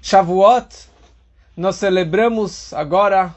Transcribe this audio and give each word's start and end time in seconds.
Shavuot, 0.00 0.88
nós 1.56 1.74
celebramos 1.76 2.72
agora 2.72 3.34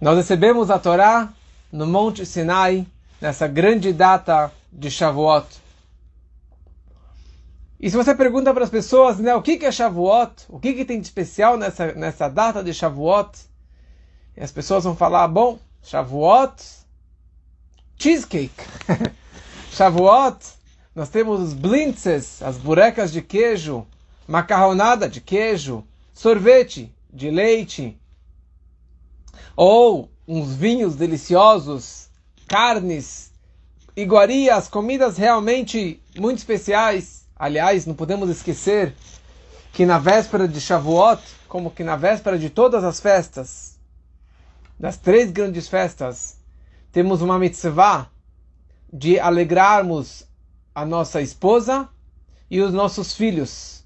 Nós 0.00 0.16
recebemos 0.16 0.68
a 0.70 0.80
Torá 0.80 1.32
no 1.70 1.86
Monte 1.86 2.26
Sinai, 2.26 2.84
nessa 3.20 3.46
grande 3.46 3.92
data 3.92 4.50
de 4.72 4.90
Shavuot. 4.90 5.62
E 7.80 7.88
se 7.88 7.96
você 7.96 8.12
pergunta 8.14 8.52
para 8.52 8.64
as 8.64 8.70
pessoas, 8.70 9.18
né, 9.18 9.34
o 9.34 9.42
que, 9.42 9.56
que 9.56 9.66
é 9.66 9.72
Shavuot? 9.72 10.46
O 10.48 10.58
que, 10.58 10.72
que 10.72 10.84
tem 10.84 11.00
de 11.00 11.06
especial 11.06 11.56
nessa, 11.56 11.92
nessa 11.92 12.28
data 12.28 12.60
de 12.62 12.74
Shavuot? 12.74 13.51
E 14.36 14.42
as 14.42 14.50
pessoas 14.50 14.84
vão 14.84 14.96
falar, 14.96 15.28
bom, 15.28 15.58
Shavuot, 15.82 16.62
cheesecake. 17.98 18.64
Shavuot, 19.72 20.38
nós 20.94 21.08
temos 21.08 21.40
os 21.40 21.54
blintzes, 21.54 22.42
as 22.42 22.56
burecas 22.56 23.12
de 23.12 23.20
queijo, 23.22 23.86
macarronada 24.26 25.08
de 25.08 25.20
queijo, 25.20 25.84
sorvete 26.14 26.94
de 27.12 27.30
leite, 27.30 27.98
ou 29.56 30.08
uns 30.26 30.54
vinhos 30.54 30.94
deliciosos, 30.94 32.08
carnes, 32.46 33.32
iguarias, 33.96 34.68
comidas 34.68 35.16
realmente 35.16 36.00
muito 36.16 36.38
especiais. 36.38 37.26
Aliás, 37.36 37.86
não 37.86 37.94
podemos 37.94 38.30
esquecer 38.30 38.94
que 39.72 39.84
na 39.84 39.98
véspera 39.98 40.46
de 40.46 40.60
Shavuot, 40.60 41.22
como 41.48 41.70
que 41.70 41.82
na 41.82 41.96
véspera 41.96 42.38
de 42.38 42.48
todas 42.50 42.84
as 42.84 43.00
festas, 43.00 43.71
das 44.82 44.96
três 44.96 45.30
grandes 45.30 45.68
festas, 45.68 46.40
temos 46.90 47.22
uma 47.22 47.38
mitzvah 47.38 48.10
de 48.92 49.16
alegrarmos 49.16 50.26
a 50.74 50.84
nossa 50.84 51.22
esposa 51.22 51.88
e 52.50 52.60
os 52.60 52.72
nossos 52.72 53.14
filhos. 53.14 53.84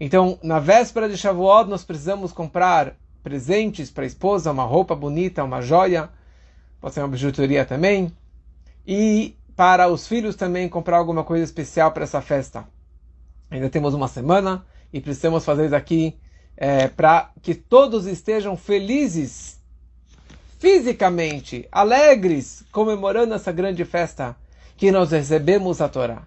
Então, 0.00 0.38
na 0.42 0.58
véspera 0.58 1.06
de 1.06 1.18
Shavuot, 1.18 1.68
nós 1.68 1.84
precisamos 1.84 2.32
comprar 2.32 2.96
presentes 3.22 3.90
para 3.90 4.04
a 4.04 4.06
esposa, 4.06 4.50
uma 4.50 4.64
roupa 4.64 4.96
bonita, 4.96 5.44
uma 5.44 5.60
joia, 5.60 6.08
pode 6.80 6.94
ser 6.94 7.00
uma 7.00 7.08
bijuteria 7.08 7.66
também, 7.66 8.10
e 8.86 9.36
para 9.54 9.86
os 9.86 10.08
filhos 10.08 10.34
também 10.34 10.66
comprar 10.66 10.96
alguma 10.96 11.24
coisa 11.24 11.44
especial 11.44 11.92
para 11.92 12.04
essa 12.04 12.22
festa. 12.22 12.66
Ainda 13.50 13.68
temos 13.68 13.92
uma 13.92 14.08
semana 14.08 14.64
e 14.90 14.98
precisamos 14.98 15.44
fazer 15.44 15.66
isso 15.66 15.76
aqui 15.76 16.18
é, 16.56 16.88
para 16.88 17.32
que 17.42 17.54
todos 17.54 18.06
estejam 18.06 18.56
felizes 18.56 19.57
fisicamente, 20.58 21.68
alegres, 21.70 22.64
comemorando 22.72 23.34
essa 23.34 23.52
grande 23.52 23.84
festa 23.84 24.36
que 24.76 24.90
nós 24.90 25.10
recebemos 25.10 25.80
a 25.80 25.88
Torá. 25.88 26.22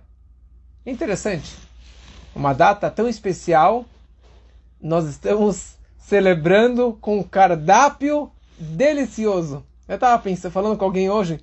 Interessante. 0.85 1.55
Uma 2.33 2.53
data 2.53 2.89
tão 2.89 3.07
especial, 3.07 3.85
nós 4.81 5.05
estamos 5.05 5.75
celebrando 5.99 6.97
com 7.01 7.19
um 7.19 7.23
cardápio 7.23 8.31
delicioso. 8.57 9.65
Eu 9.87 9.95
estava 9.95 10.21
pensando, 10.21 10.51
falando 10.51 10.77
com 10.77 10.85
alguém 10.85 11.09
hoje, 11.09 11.39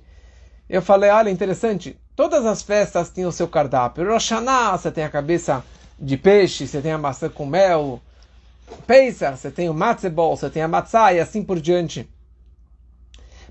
eu 0.67 0.81
falei, 0.81 1.09
olha, 1.09 1.29
interessante, 1.29 1.97
todas 2.15 2.45
as 2.45 2.61
festas 2.61 3.09
têm 3.09 3.25
o 3.25 3.31
seu 3.31 3.47
cardápio. 3.47 4.05
Rosh 4.05 4.29
Hashanah, 4.29 4.77
você 4.77 4.91
tem 4.91 5.03
a 5.03 5.09
cabeça 5.09 5.63
de 5.97 6.17
peixe, 6.17 6.67
você 6.67 6.81
tem 6.81 6.91
a 6.91 6.97
maçã 6.97 7.29
com 7.29 7.45
mel. 7.45 8.01
Pesach, 8.85 9.37
você 9.37 9.49
tem 9.49 9.69
o 9.69 9.73
matzebol, 9.73 10.35
você 10.35 10.49
tem 10.49 10.61
a 10.61 10.67
matzah 10.67 11.13
e 11.13 11.19
assim 11.19 11.43
por 11.43 11.59
diante. 11.59 12.07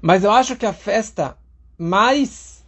Mas 0.00 0.24
eu 0.24 0.30
acho 0.30 0.56
que 0.56 0.66
a 0.66 0.72
festa 0.72 1.36
mais 1.76 2.64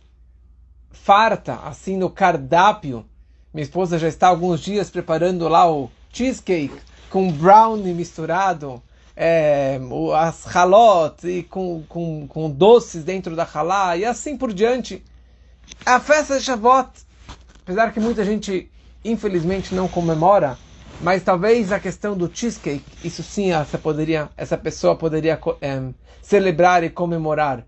farta, 0.91 1.55
assim, 1.65 1.97
no 1.97 2.11
cardápio. 2.11 3.05
Minha 3.53 3.65
esposa 3.65 3.99
já 3.99 4.09
está 4.09 4.29
alguns 4.29 4.61
dias 4.61 4.91
preparando 4.91 5.49
lá 5.49 5.71
o 5.71 5.91
cheesecake 6.13 6.81
com 7.09 7.33
brownie 7.33 7.93
misturado, 7.93 8.81
é, 9.17 9.81
as 10.17 10.45
halot 10.47 11.27
e 11.27 11.43
com, 11.43 11.83
com, 11.89 12.27
com 12.29 12.49
doces 12.49 13.03
dentro 13.03 13.35
da 13.35 13.47
halá 13.53 13.97
e 13.97 14.05
assim 14.05 14.37
por 14.37 14.53
diante. 14.53 15.03
A 15.85 15.99
festa 15.99 16.39
de 16.39 16.45
Shavuot, 16.45 16.91
apesar 17.63 17.93
que 17.93 18.01
muita 18.01 18.25
gente 18.25 18.71
infelizmente 19.05 19.75
não 19.75 19.89
comemora, 19.89 20.57
mas 21.01 21.23
talvez 21.23 21.73
a 21.73 21.81
questão 21.81 22.17
do 22.17 22.31
cheesecake, 22.33 22.85
isso 23.03 23.23
sim 23.23 23.53
essa, 23.53 23.79
poderia, 23.79 24.29
essa 24.37 24.57
pessoa 24.59 24.95
poderia 24.95 25.41
é, 25.61 25.83
celebrar 26.23 26.85
e 26.85 26.91
comemorar. 26.91 27.67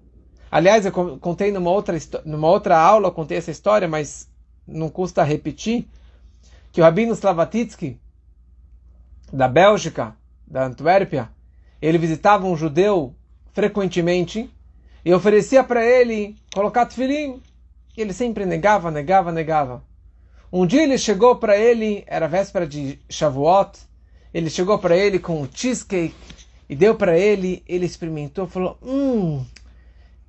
Aliás, 0.51 0.85
eu 0.85 0.93
contei 0.93 1.51
numa 1.51 1.71
outra, 1.71 1.97
numa 2.27 2.49
outra 2.49 2.79
aula, 2.79 3.11
contei 3.11 3.39
essa 3.39 3.51
história, 3.51 3.89
mas 3.89 4.29
não 4.67 4.91
custa 4.91 5.23
repetir, 5.23 5.89
que 6.71 6.81
o 6.81 6.85
Rabino 6.85 7.13
Slavatitsky, 7.13 7.99
da 9.33 9.49
Bélgica, 9.49 10.15
da 10.47 10.67
Antuérpia, 10.67 11.31
ele 11.81 11.97
visitava 11.97 12.47
um 12.47 12.57
judeu 12.57 13.15
frequentemente 13.53 14.51
e 15.05 15.13
oferecia 15.13 15.65
para 15.65 15.85
ele 15.85 16.37
colocar 16.55 16.87
tefilim. 16.87 17.43
Ele 17.97 18.13
sempre 18.13 18.47
negava, 18.47 18.91
negava, 18.91 19.33
negava. 19.33 19.83
Um 20.53 20.67
dia 20.67 20.83
ele 20.83 20.99
chegou 20.99 21.37
para 21.37 21.57
ele, 21.57 22.05
era 22.07 22.29
véspera 22.29 22.67
de 22.67 22.99
Shavuot, 23.09 23.79
ele 24.35 24.51
chegou 24.51 24.79
para 24.79 24.95
ele 24.95 25.19
com 25.19 25.41
um 25.41 25.49
cheesecake 25.51 26.15
e 26.69 26.77
deu 26.77 26.95
para 26.95 27.19
ele, 27.19 27.63
ele 27.67 27.87
experimentou, 27.87 28.47
falou: 28.47 28.77
"Hum, 28.83 29.45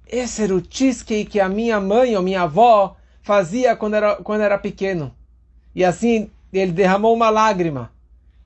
esse 0.07 0.43
era 0.43 0.55
o 0.55 0.63
cheesecake 0.67 1.31
que 1.31 1.39
a 1.41 1.49
minha 1.49 1.79
mãe 1.81 2.15
ou 2.15 2.23
minha 2.23 2.43
avó 2.43 2.95
fazia 3.21 3.75
quando 3.75 3.95
era, 3.95 4.15
quando 4.15 4.41
era 4.41 4.57
pequeno. 4.57 5.13
E 5.75 5.83
assim 5.83 6.29
ele 6.53 6.71
derramou 6.71 7.13
uma 7.13 7.29
lágrima. 7.29 7.91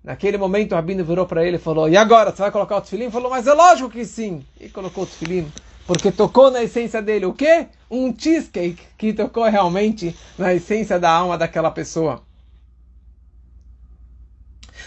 Naquele 0.04 0.38
momento 0.38 0.72
o 0.72 0.76
Rabino 0.76 1.04
virou 1.04 1.28
para 1.28 1.46
ele 1.46 1.58
e 1.58 1.60
falou: 1.60 1.90
E 1.90 1.98
agora, 1.98 2.32
você 2.32 2.42
vai 2.42 2.52
colocar 2.52 2.78
o 2.78 2.82
tefilim? 2.82 3.04
Ele 3.04 3.12
falou: 3.12 3.30
Mas 3.30 3.46
é 3.46 3.54
lógico 3.54 3.90
que 3.90 4.06
sim. 4.06 4.44
E 4.60 4.70
colocou 4.70 5.04
o 5.04 5.08
tefilim. 5.08 5.52
Porque 5.88 6.12
tocou 6.12 6.52
na 6.52 6.62
essência 6.62 7.02
dele. 7.02 7.26
O 7.26 7.34
quê? 7.34 7.68
Um 7.90 8.14
cheesecake 8.16 8.84
que 8.98 9.14
tocou 9.14 9.46
realmente 9.46 10.14
na 10.38 10.54
essência 10.54 11.00
da 11.00 11.10
alma 11.10 11.38
daquela 11.38 11.72
pessoa. 11.72 12.22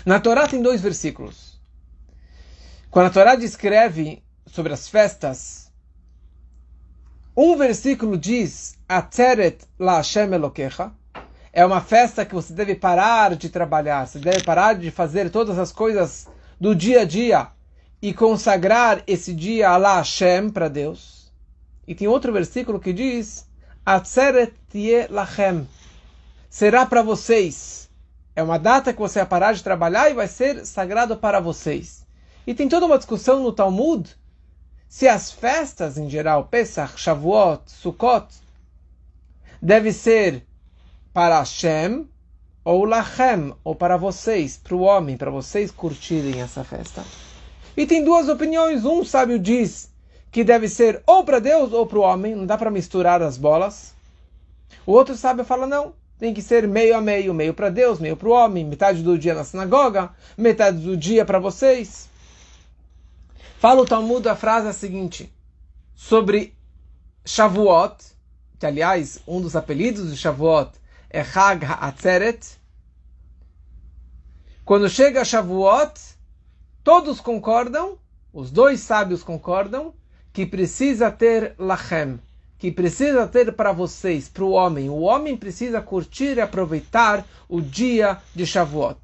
Na 0.04 0.20
Torá 0.20 0.46
tem 0.46 0.60
dois 0.60 0.82
versículos. 0.82 1.58
Quando 2.90 3.06
a 3.06 3.10
Torá 3.10 3.34
descreve 3.34 4.22
sobre 4.46 4.74
as 4.74 4.88
festas 4.88 5.70
um 7.36 7.56
versículo 7.56 8.18
diz: 8.18 8.76
Ateret 8.86 9.64
la 9.78 9.96
Hashem 9.98 10.34
Elokecha. 10.34 10.92
É 11.52 11.64
uma 11.64 11.80
festa 11.80 12.24
que 12.24 12.34
você 12.34 12.52
deve 12.52 12.74
parar 12.74 13.34
de 13.34 13.48
trabalhar, 13.48 14.06
você 14.06 14.18
deve 14.18 14.42
parar 14.44 14.74
de 14.74 14.90
fazer 14.90 15.30
todas 15.30 15.58
as 15.58 15.72
coisas 15.72 16.28
do 16.60 16.74
dia 16.74 17.00
a 17.00 17.04
dia 17.04 17.48
e 18.02 18.14
consagrar 18.14 19.02
esse 19.06 19.34
dia 19.34 19.70
a 19.70 19.76
la 19.76 19.98
Hashem 19.98 20.50
para 20.50 20.68
Deus. 20.68 21.30
E 21.86 21.94
tem 21.94 22.08
outro 22.08 22.32
versículo 22.32 22.80
que 22.80 22.92
diz: 22.92 23.46
Atzeret 23.84 24.54
lachem. 25.10 25.68
Será 26.48 26.86
para 26.86 27.02
vocês. 27.02 27.88
É 28.34 28.42
uma 28.42 28.58
data 28.58 28.92
que 28.92 28.98
você 28.98 29.18
vai 29.18 29.28
parar 29.28 29.52
de 29.52 29.62
trabalhar 29.62 30.10
e 30.10 30.14
vai 30.14 30.28
ser 30.28 30.64
sagrado 30.64 31.16
para 31.16 31.40
vocês. 31.40 32.06
E 32.46 32.54
tem 32.54 32.68
toda 32.68 32.86
uma 32.86 32.96
discussão 32.96 33.42
no 33.42 33.52
Talmud 33.52 34.08
se 34.88 35.06
as 35.06 35.30
festas 35.30 35.96
em 35.96 36.08
geral, 36.10 36.46
Pesach, 36.46 36.98
Shavuot, 36.98 37.62
Sukkot, 37.66 38.26
deve 39.62 39.92
ser 39.92 40.44
para 41.12 41.38
Hashem 41.38 42.08
ou 42.64 42.84
Lachem, 42.84 43.54
ou 43.62 43.74
para 43.74 43.96
vocês, 43.96 44.56
para 44.56 44.74
o 44.74 44.80
homem, 44.80 45.16
para 45.16 45.30
vocês 45.30 45.70
curtirem 45.70 46.40
essa 46.40 46.64
festa. 46.64 47.04
E 47.76 47.86
tem 47.86 48.04
duas 48.04 48.28
opiniões. 48.28 48.84
Um 48.84 49.04
sábio 49.04 49.38
diz 49.38 49.90
que 50.30 50.44
deve 50.44 50.68
ser 50.68 51.02
ou 51.06 51.24
para 51.24 51.38
Deus 51.38 51.72
ou 51.72 51.86
para 51.86 51.98
o 51.98 52.02
homem, 52.02 52.34
não 52.34 52.46
dá 52.46 52.56
para 52.56 52.70
misturar 52.70 53.22
as 53.22 53.36
bolas. 53.36 53.94
O 54.86 54.92
outro 54.92 55.16
sábio 55.16 55.44
fala 55.44 55.66
não, 55.66 55.92
tem 56.18 56.32
que 56.32 56.42
ser 56.42 56.68
meio 56.68 56.96
a 56.96 57.00
meio, 57.00 57.34
meio 57.34 57.54
para 57.54 57.70
Deus, 57.70 57.98
meio 57.98 58.16
para 58.16 58.28
o 58.28 58.32
homem, 58.32 58.64
metade 58.64 59.02
do 59.02 59.18
dia 59.18 59.34
na 59.34 59.44
sinagoga, 59.44 60.10
metade 60.36 60.78
do 60.78 60.96
dia 60.96 61.24
para 61.24 61.38
vocês. 61.38 62.08
Fala 63.58 63.82
o 63.82 63.86
Talmud 63.86 64.26
a 64.28 64.36
frase 64.36 64.68
a 64.68 64.72
seguinte 64.72 65.32
sobre 65.94 66.54
Shavuot, 67.24 67.96
que 68.58 68.66
aliás 68.66 69.20
um 69.26 69.40
dos 69.40 69.54
apelidos 69.54 70.10
de 70.10 70.16
Shavuot 70.16 70.70
é 71.10 71.20
Hag 71.20 71.64
HaAtzeret. 71.64 72.58
Quando 74.64 74.88
chega 74.88 75.24
Shavuot, 75.24 75.92
todos 76.90 77.20
concordam, 77.20 77.96
os 78.32 78.50
dois 78.50 78.80
sábios 78.80 79.22
concordam, 79.22 79.94
que 80.32 80.44
precisa 80.44 81.08
ter 81.08 81.54
lachem, 81.56 82.18
que 82.58 82.72
precisa 82.72 83.28
ter 83.28 83.52
para 83.52 83.70
vocês, 83.70 84.28
para 84.28 84.42
o 84.42 84.50
homem. 84.50 84.90
O 84.90 85.02
homem 85.02 85.36
precisa 85.36 85.80
curtir 85.80 86.36
e 86.36 86.40
aproveitar 86.40 87.24
o 87.48 87.60
dia 87.60 88.18
de 88.34 88.44
Shavuot. 88.44 88.98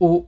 O, 0.00 0.26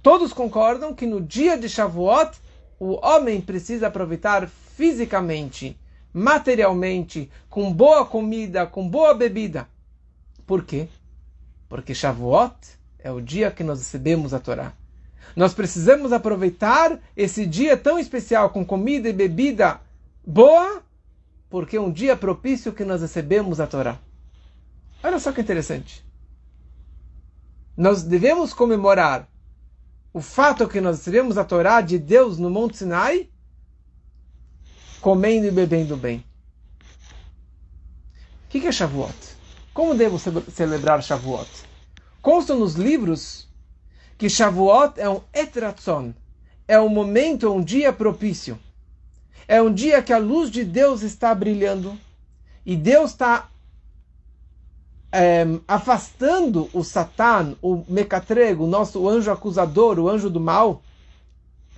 todos 0.00 0.32
concordam 0.32 0.94
que 0.94 1.04
no 1.04 1.20
dia 1.20 1.58
de 1.58 1.68
Shavuot 1.68 2.38
o 2.78 3.04
homem 3.04 3.40
precisa 3.40 3.88
aproveitar 3.88 4.48
fisicamente, 4.48 5.76
materialmente, 6.14 7.28
com 7.50 7.72
boa 7.72 8.06
comida, 8.06 8.64
com 8.68 8.88
boa 8.88 9.12
bebida. 9.12 9.68
Por 10.46 10.64
quê? 10.64 10.86
Porque 11.68 11.92
Shavuot 11.92 12.75
é 12.98 13.10
o 13.10 13.20
dia 13.20 13.50
que 13.50 13.64
nós 13.64 13.78
recebemos 13.78 14.34
a 14.34 14.40
Torá. 14.40 14.72
Nós 15.34 15.52
precisamos 15.52 16.12
aproveitar 16.12 16.98
esse 17.16 17.46
dia 17.46 17.76
tão 17.76 17.98
especial 17.98 18.50
com 18.50 18.64
comida 18.64 19.08
e 19.08 19.12
bebida 19.12 19.80
boa, 20.26 20.82
porque 21.50 21.76
é 21.76 21.80
um 21.80 21.92
dia 21.92 22.16
propício 22.16 22.72
que 22.72 22.84
nós 22.84 23.00
recebemos 23.00 23.60
a 23.60 23.66
Torá. 23.66 23.98
Olha 25.02 25.18
só 25.18 25.32
que 25.32 25.40
interessante. 25.40 26.04
Nós 27.76 28.02
devemos 28.02 28.54
comemorar 28.54 29.28
o 30.12 30.20
fato 30.20 30.66
que 30.66 30.80
nós 30.80 30.98
recebemos 30.98 31.36
a 31.36 31.44
Torá 31.44 31.82
de 31.82 31.98
Deus 31.98 32.38
no 32.38 32.48
Monte 32.48 32.78
Sinai, 32.78 33.28
comendo 35.00 35.46
e 35.46 35.50
bebendo 35.50 35.96
bem. 35.96 36.24
O 38.46 38.48
que 38.48 38.66
é 38.66 38.72
Shavuot? 38.72 39.14
Como 39.74 39.94
devo 39.94 40.18
celebrar 40.50 41.02
Shavuot? 41.02 41.65
Consta 42.26 42.56
nos 42.56 42.74
livros 42.74 43.46
que 44.18 44.28
Shavuot 44.28 44.94
é 44.96 45.08
um 45.08 45.20
etratzon, 45.32 46.12
é 46.66 46.76
um 46.80 46.88
momento, 46.88 47.54
um 47.54 47.62
dia 47.62 47.92
propício. 47.92 48.58
É 49.46 49.62
um 49.62 49.72
dia 49.72 50.02
que 50.02 50.12
a 50.12 50.18
luz 50.18 50.50
de 50.50 50.64
Deus 50.64 51.02
está 51.02 51.32
brilhando 51.32 51.96
e 52.64 52.74
Deus 52.74 53.12
está 53.12 53.48
é, 55.12 55.46
afastando 55.68 56.68
o 56.72 56.82
Satan, 56.82 57.54
o 57.62 57.84
Mecatrego, 57.88 58.64
o 58.64 58.68
nosso 58.68 59.08
anjo 59.08 59.30
acusador, 59.30 59.96
o 60.00 60.08
anjo 60.08 60.28
do 60.28 60.40
mal, 60.40 60.82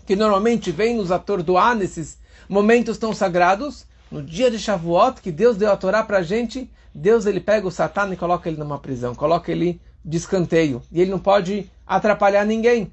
que 0.07 0.17
normalmente 0.17 0.73
vem 0.73 0.97
nos 0.97 1.13
atordoar 1.13 1.75
nesses 1.75 2.17
momentos 2.49 2.97
tão 2.97 3.13
sagrados. 3.13 3.85
No 4.11 4.23
dia 4.23 4.51
de 4.51 4.59
Shavuot, 4.59 5.21
que 5.21 5.31
Deus 5.31 5.59
deu 5.59 5.71
a 5.71 5.77
Torá 5.77 6.03
para 6.03 6.21
a 6.21 6.23
gente, 6.23 6.71
Deus 6.95 7.27
ele 7.27 7.39
pega 7.39 7.69
o 7.69 7.71
Satan 7.71 8.15
e 8.15 8.17
coloca 8.17 8.49
ele 8.49 8.57
numa 8.57 8.79
prisão, 8.79 9.15
coloca 9.15 9.53
ele 9.53 9.79
de 10.09 10.17
escanteio. 10.17 10.83
E 10.91 11.03
ele 11.03 11.11
não 11.11 11.19
pode 11.19 11.71
atrapalhar 11.87 12.47
ninguém. 12.47 12.91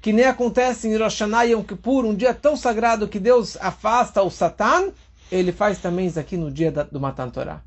Que 0.00 0.12
nem 0.12 0.26
acontece 0.26 0.86
em 0.86 0.92
Rosh 0.92 1.18
Hashanah 1.18 1.42
Yom 1.42 1.64
Kippur, 1.64 2.04
um 2.04 2.14
dia 2.14 2.32
tão 2.32 2.56
sagrado 2.56 3.08
que 3.08 3.18
Deus 3.18 3.56
afasta 3.60 4.22
o 4.22 4.30
Satan, 4.30 4.92
ele 5.32 5.50
faz 5.50 5.78
também 5.78 6.06
isso 6.06 6.20
aqui 6.20 6.36
no 6.36 6.50
dia 6.50 6.70
do 6.70 7.00
Matan 7.00 7.30
Torah. 7.30 7.62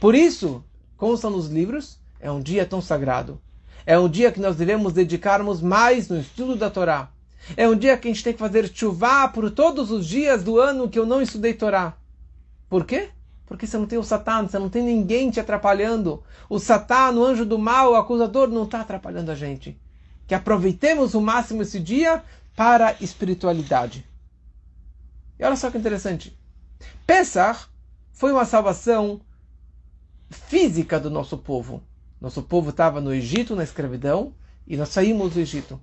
Por 0.00 0.14
isso, 0.14 0.64
consta 0.96 1.30
nos 1.30 1.46
livros, 1.46 1.98
é 2.18 2.28
um 2.30 2.40
dia 2.40 2.66
tão 2.66 2.82
sagrado. 2.82 3.40
É 3.86 3.96
um 3.96 4.08
dia 4.08 4.32
que 4.32 4.40
nós 4.40 4.56
devemos 4.56 4.92
dedicarmos 4.92 5.62
mais 5.62 6.08
no 6.08 6.18
estudo 6.18 6.56
da 6.56 6.68
Torá. 6.68 7.10
É 7.56 7.68
um 7.68 7.76
dia 7.76 7.96
que 7.96 8.08
a 8.08 8.12
gente 8.12 8.24
tem 8.24 8.32
que 8.32 8.40
fazer 8.40 8.68
chuva 8.74 9.28
por 9.28 9.48
todos 9.52 9.92
os 9.92 10.04
dias 10.04 10.42
do 10.42 10.58
ano 10.58 10.88
que 10.88 10.98
eu 10.98 11.06
não 11.06 11.22
estudei 11.22 11.54
Torá. 11.54 11.94
Por 12.68 12.84
quê? 12.84 13.10
Porque 13.46 13.66
você 13.66 13.78
não 13.78 13.86
tem 13.86 13.98
o 13.98 14.02
Satã, 14.02 14.42
você 14.42 14.58
não 14.58 14.68
tem 14.68 14.82
ninguém 14.82 15.30
te 15.30 15.38
atrapalhando. 15.38 16.22
O 16.48 16.58
Satã, 16.58 17.12
o 17.12 17.24
anjo 17.24 17.46
do 17.46 17.58
mal, 17.58 17.92
o 17.92 17.94
acusador, 17.94 18.48
não 18.48 18.64
está 18.64 18.80
atrapalhando 18.80 19.30
a 19.30 19.34
gente. 19.34 19.80
Que 20.26 20.34
aproveitemos 20.34 21.14
o 21.14 21.20
máximo 21.20 21.62
esse 21.62 21.78
dia 21.78 22.22
para 22.56 22.88
a 22.88 22.96
espiritualidade. 23.00 24.04
E 25.38 25.44
olha 25.44 25.56
só 25.56 25.70
que 25.70 25.78
interessante. 25.78 26.36
Pesach 27.06 27.68
foi 28.12 28.32
uma 28.32 28.44
salvação 28.44 29.20
física 30.28 30.98
do 30.98 31.10
nosso 31.10 31.38
povo. 31.38 31.82
Nosso 32.20 32.42
povo 32.42 32.70
estava 32.70 33.00
no 33.00 33.14
Egito, 33.14 33.54
na 33.54 33.62
escravidão, 33.62 34.34
e 34.66 34.76
nós 34.76 34.88
saímos 34.88 35.34
do 35.34 35.40
Egito. 35.40 35.80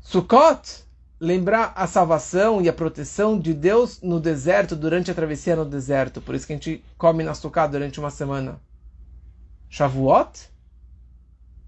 Sukkot 0.00 0.84
lembrar 1.20 1.72
a 1.76 1.86
salvação 1.86 2.60
e 2.60 2.68
a 2.68 2.72
proteção 2.72 3.38
de 3.38 3.54
Deus 3.54 4.00
no 4.02 4.20
deserto, 4.20 4.76
durante 4.76 5.10
a 5.10 5.14
travessia 5.14 5.56
no 5.56 5.64
deserto. 5.64 6.20
Por 6.20 6.34
isso 6.34 6.46
que 6.46 6.52
a 6.52 6.56
gente 6.56 6.84
come 6.98 7.22
na 7.22 7.34
Sukkot 7.34 7.68
durante 7.68 7.98
uma 7.98 8.10
semana. 8.10 8.60
Shavuot? 9.68 10.50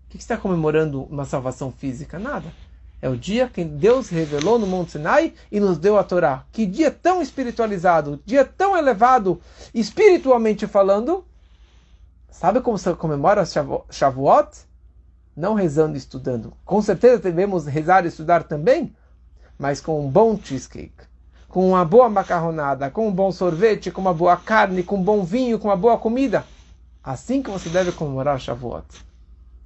O 0.07 0.11
que 0.11 0.17
está 0.19 0.37
comemorando 0.37 1.03
uma 1.05 1.25
salvação 1.25 1.73
física? 1.73 2.19
Nada. 2.19 2.53
É 3.01 3.09
o 3.09 3.17
dia 3.17 3.49
que 3.49 3.65
Deus 3.65 4.09
revelou 4.09 4.59
no 4.59 4.67
Monte 4.67 4.93
Sinai 4.93 5.35
e 5.51 5.61
nos 5.61 5.79
deu 5.79 5.99
a 5.99 6.05
Torá. 6.05 6.45
Que 6.53 6.65
dia 6.65 6.91
tão 6.91 7.21
espiritualizado, 7.21 8.21
dia 8.25 8.45
tão 8.45 8.77
elevado, 8.77 9.41
espiritualmente 9.75 10.67
falando, 10.67 11.25
Sabe 12.39 12.61
como 12.61 12.77
se 12.77 12.95
comemora 12.97 13.45
Shavuot? 13.91 14.67
Não 15.35 15.55
rezando 15.55 15.95
e 15.95 15.99
estudando. 15.99 16.53
Com 16.67 16.83
certeza 16.83 17.17
devemos 17.17 17.65
rezar 17.65 18.05
e 18.05 18.09
estudar 18.09 18.43
também, 18.43 18.95
mas 19.59 19.81
com 19.81 20.05
um 20.05 20.11
bom 20.11 20.39
cheesecake, 20.43 21.07
com 21.49 21.69
uma 21.69 21.85
boa 21.85 22.09
macarronada, 22.09 22.91
com 22.91 23.09
um 23.09 23.13
bom 23.13 23.33
sorvete, 23.33 23.91
com 23.91 24.01
uma 24.01 24.15
boa 24.15 24.37
carne, 24.37 24.83
com 24.83 24.97
um 24.97 25.03
bom 25.03 25.25
vinho, 25.25 25.59
com 25.59 25.69
uma 25.69 25.77
boa 25.77 25.99
comida. 25.99 26.45
Assim 27.03 27.43
que 27.43 27.51
você 27.51 27.69
deve 27.69 27.93
comemorar 27.93 28.39
Shavuot. 28.39 28.87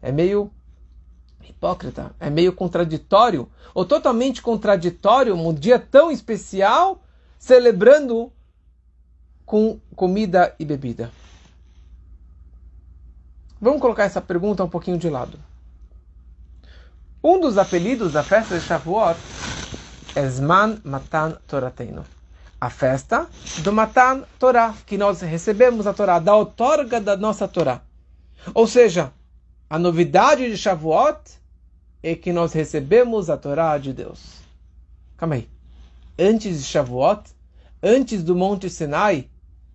É 0.02 0.12
meio 0.12 0.50
hipócrita, 1.42 2.14
é 2.20 2.30
meio 2.30 2.52
contraditório, 2.52 3.48
ou 3.74 3.84
totalmente 3.84 4.40
contraditório, 4.40 5.34
um 5.34 5.52
dia 5.52 5.78
tão 5.78 6.10
especial, 6.10 7.02
celebrando 7.38 8.32
com 9.44 9.80
comida 9.96 10.54
e 10.58 10.64
bebida. 10.64 11.10
Vamos 13.60 13.80
colocar 13.80 14.04
essa 14.04 14.20
pergunta 14.20 14.64
um 14.64 14.68
pouquinho 14.68 14.96
de 14.96 15.10
lado. 15.10 15.38
Um 17.22 17.38
dos 17.40 17.58
apelidos 17.58 18.12
da 18.12 18.22
festa 18.22 18.58
de 18.58 18.64
Shavuot 18.64 19.18
Zman 20.28 20.80
Matan 20.84 21.38
Torateino. 21.46 22.04
A 22.60 22.68
festa 22.68 23.28
do 23.58 23.72
Matan 23.72 24.24
Torah, 24.38 24.74
que 24.86 24.98
nós 24.98 25.20
recebemos 25.20 25.86
a 25.86 25.94
Torá, 25.94 26.18
da 26.18 26.34
outorga 26.36 27.00
da 27.00 27.16
nossa 27.16 27.46
Torá. 27.48 27.80
Ou 28.54 28.66
seja, 28.66 29.12
a 29.68 29.78
novidade 29.78 30.50
de 30.50 30.56
Shavuot 30.56 31.20
é 32.02 32.14
que 32.14 32.32
nós 32.32 32.52
recebemos 32.52 33.30
a 33.30 33.36
Torá 33.36 33.78
de 33.78 33.92
Deus. 33.92 34.40
Calma 35.16 35.36
aí. 35.36 35.48
Antes 36.18 36.58
de 36.58 36.64
Shavuot, 36.64 37.22
antes 37.82 38.22
do 38.22 38.36
Monte 38.36 38.68
Sinai, 38.68 39.28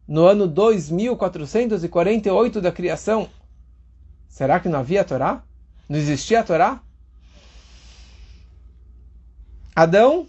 no 0.08 0.26
ano 0.26 0.48
2448 0.48 2.62
da 2.62 2.72
criação, 2.72 3.28
Será 4.36 4.60
que 4.60 4.68
não 4.68 4.80
havia 4.80 5.06
Torá? 5.06 5.42
Não 5.88 5.98
existia 5.98 6.42
a 6.42 6.44
Torá? 6.44 6.82
Adão 9.76 10.26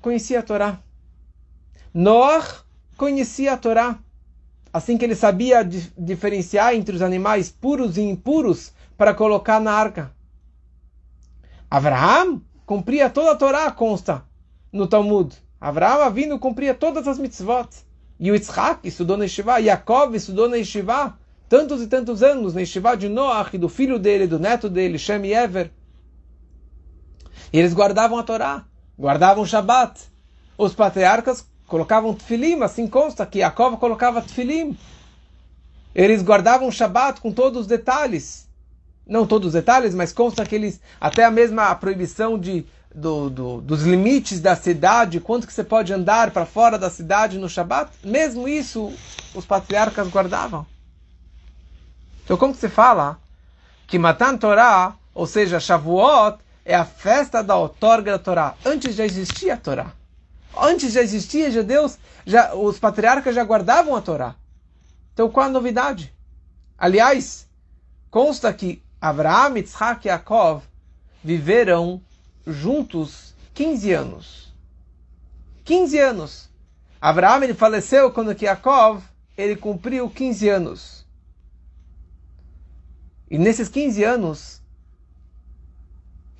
conhecia 0.00 0.38
a 0.38 0.42
Torá. 0.42 0.80
Noé 1.92 2.42
conhecia 2.96 3.52
a 3.52 3.56
Torá. 3.58 3.98
Assim 4.72 4.96
que 4.96 5.04
ele 5.04 5.14
sabia 5.14 5.62
diferenciar 5.62 6.74
entre 6.74 6.96
os 6.96 7.02
animais 7.02 7.50
puros 7.50 7.98
e 7.98 8.00
impuros 8.00 8.72
para 8.96 9.12
colocar 9.12 9.60
na 9.60 9.72
arca. 9.72 10.10
Abraham 11.70 12.40
cumpria 12.64 13.10
toda 13.10 13.32
a 13.32 13.36
Torá, 13.36 13.70
consta 13.70 14.24
no 14.72 14.86
Talmud. 14.86 15.36
Abraham 15.60 16.10
vindo 16.10 16.38
cumpria 16.38 16.72
todas 16.72 17.06
as 17.06 17.18
mitzvot. 17.18 17.68
E 18.18 18.30
o 18.30 18.34
Yitzhak 18.34 18.88
estudou 18.88 19.18
na 19.18 19.24
Yeshiva. 19.24 19.58
Yaakov 19.58 20.14
estudou 20.14 20.48
na 20.48 20.56
Yeshiva 20.56 21.18
tantos 21.46 21.82
e 21.82 21.88
tantos 21.88 22.22
anos 22.22 22.54
na 22.54 22.60
Yeshiva 22.60 22.96
de 22.96 23.10
Noach, 23.10 23.58
do 23.58 23.68
filho 23.68 23.98
dele, 23.98 24.26
do 24.26 24.38
neto 24.38 24.70
dele, 24.70 24.98
Shem 24.98 25.26
e 25.26 25.34
Ever. 25.34 25.70
E 27.52 27.58
eles 27.58 27.74
guardavam 27.74 28.18
a 28.18 28.22
Torá, 28.22 28.64
guardavam 28.98 29.46
Shabat. 29.46 30.00
Os 30.56 30.74
patriarcas 30.74 31.46
colocavam 31.66 32.14
tefilim, 32.14 32.60
assim 32.62 32.88
consta 32.88 33.24
que 33.24 33.38
Jacob 33.38 33.78
colocava 33.78 34.20
tefilim. 34.20 34.76
Eles 35.94 36.22
guardavam 36.22 36.70
Shabat 36.70 37.20
com 37.20 37.32
todos 37.32 37.62
os 37.62 37.66
detalhes. 37.66 38.48
Não 39.06 39.26
todos 39.26 39.48
os 39.48 39.52
detalhes, 39.54 39.94
mas 39.94 40.12
consta 40.12 40.44
que 40.44 40.54
eles, 40.54 40.80
até 41.00 41.24
a 41.24 41.30
mesma 41.30 41.74
proibição 41.74 42.38
de, 42.38 42.66
do, 42.94 43.30
do, 43.30 43.60
dos 43.60 43.82
limites 43.82 44.40
da 44.40 44.54
cidade, 44.54 45.20
quanto 45.20 45.46
que 45.46 45.52
você 45.52 45.64
pode 45.64 45.92
andar 45.92 46.30
para 46.30 46.44
fora 46.44 46.78
da 46.78 46.90
cidade 46.90 47.38
no 47.38 47.48
Shabat, 47.48 47.90
mesmo 48.04 48.46
isso 48.46 48.92
os 49.34 49.46
patriarcas 49.46 50.08
guardavam. 50.08 50.66
Então, 52.24 52.36
como 52.36 52.52
que 52.52 52.60
se 52.60 52.68
fala 52.68 53.18
que 53.86 53.98
Matan 53.98 54.36
Torah, 54.36 54.94
ou 55.14 55.26
seja, 55.26 55.58
Shavuot, 55.58 56.38
é 56.68 56.74
a 56.74 56.84
festa 56.84 57.42
da 57.42 57.56
outorga 57.56 58.12
da 58.12 58.18
Torá? 58.18 58.54
Antes 58.62 58.94
já 58.94 59.06
existia 59.06 59.54
a 59.54 59.56
Torá. 59.56 59.92
Antes 60.54 60.92
já 60.92 61.00
existia, 61.00 61.50
já 61.50 61.62
Deus, 61.62 61.98
já, 62.26 62.54
os 62.54 62.78
patriarcas 62.78 63.34
já 63.34 63.42
guardavam 63.42 63.96
a 63.96 64.02
Torá. 64.02 64.34
Então, 65.14 65.30
qual 65.30 65.46
a 65.46 65.50
novidade? 65.50 66.12
Aliás, 66.76 67.48
consta 68.10 68.52
que 68.52 68.82
Abraham, 69.00 69.56
Yitzhak 69.56 70.06
e 70.06 70.10
Yaakov 70.10 70.62
viveram 71.24 72.02
juntos 72.46 73.34
15 73.54 73.92
anos. 73.94 74.54
15 75.64 75.98
anos. 75.98 76.50
Abraham 77.00 77.44
ele 77.44 77.54
faleceu 77.54 78.12
quando 78.12 78.34
que 78.34 78.44
Yaakov 78.44 79.02
ele 79.38 79.56
cumpriu 79.56 80.10
15 80.10 80.48
anos. 80.50 81.06
E 83.30 83.38
nesses 83.38 83.70
15 83.70 84.04
anos, 84.04 84.57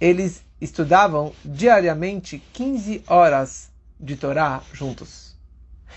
eles 0.00 0.43
estudavam 0.61 1.33
diariamente 1.45 2.43
15 2.52 3.02
horas 3.07 3.71
de 3.99 4.17
Torá 4.17 4.62
juntos. 4.73 5.37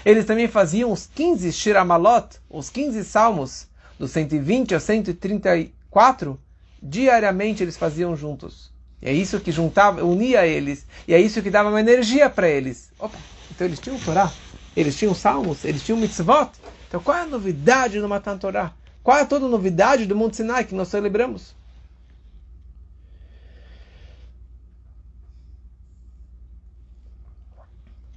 Eles 0.04 0.26
também 0.26 0.48
faziam 0.48 0.92
os 0.92 1.08
15 1.08 1.52
Shiramalot, 1.52 2.38
os 2.50 2.70
15 2.70 3.04
salmos, 3.04 3.68
dos 4.00 4.12
120 4.12 4.74
a 4.74 4.80
134, 4.80 6.40
diariamente 6.82 7.62
eles 7.62 7.78
faziam 7.78 8.16
juntos. 8.16 8.72
E 9.02 9.10
é 9.10 9.14
isso 9.14 9.40
que 9.40 9.52
juntava, 9.52 10.04
unia 10.04 10.46
eles, 10.46 10.86
e 11.08 11.14
é 11.14 11.20
isso 11.20 11.42
que 11.42 11.52
dava 11.52 11.70
uma 11.70 11.80
energia 11.80 12.30
para 12.30 12.50
eles. 12.50 12.90
Opa, 13.00 13.18
então 13.52 13.68
eles 13.68 13.80
tinham 13.80 14.00
Torá, 14.00 14.32
eles 14.76 14.96
tinham 14.96 15.14
salmos, 15.14 15.64
eles 15.64 15.84
tinham 15.84 16.00
mitzvot. 16.00 16.50
Então 16.88 17.00
qual 17.02 17.18
é 17.18 17.22
a 17.22 17.28
novidade 17.28 18.00
no 18.00 18.10
Matan 18.10 18.38
Torá? 18.38 18.74
Qual 19.04 19.18
é 19.18 19.26
toda 19.26 19.46
a 19.46 19.50
novidade 19.50 20.06
do 20.06 20.16
Monte 20.16 20.38
Sinai 20.38 20.64
que 20.64 20.76
nós 20.76 20.88
celebramos? 20.88 21.56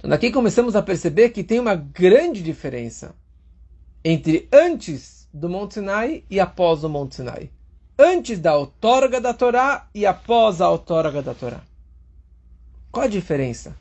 Então 0.05 0.11
daqui 0.11 0.29
começamos 0.29 0.75
a 0.75 0.83
perceber 0.83 1.29
que 1.29 1.43
tem 1.43 1.59
uma 1.59 1.73
grande 1.73 2.43
diferença 2.43 3.15
entre 4.03 4.47
antes 4.53 5.27
do 5.33 5.49
Monte 5.49 5.73
Sinai 5.73 6.23
e 6.29 6.39
após 6.39 6.83
o 6.83 6.89
Monte 6.89 7.15
Sinai. 7.15 7.49
Antes 7.97 8.39
da 8.39 8.55
outorga 8.55 9.19
da 9.19 9.33
Torá 9.33 9.89
e 9.95 10.05
após 10.05 10.61
a 10.61 10.69
outorga 10.69 11.23
da 11.23 11.33
Torá. 11.33 11.59
Qual 12.91 13.03
a 13.03 13.09
diferença 13.09 13.75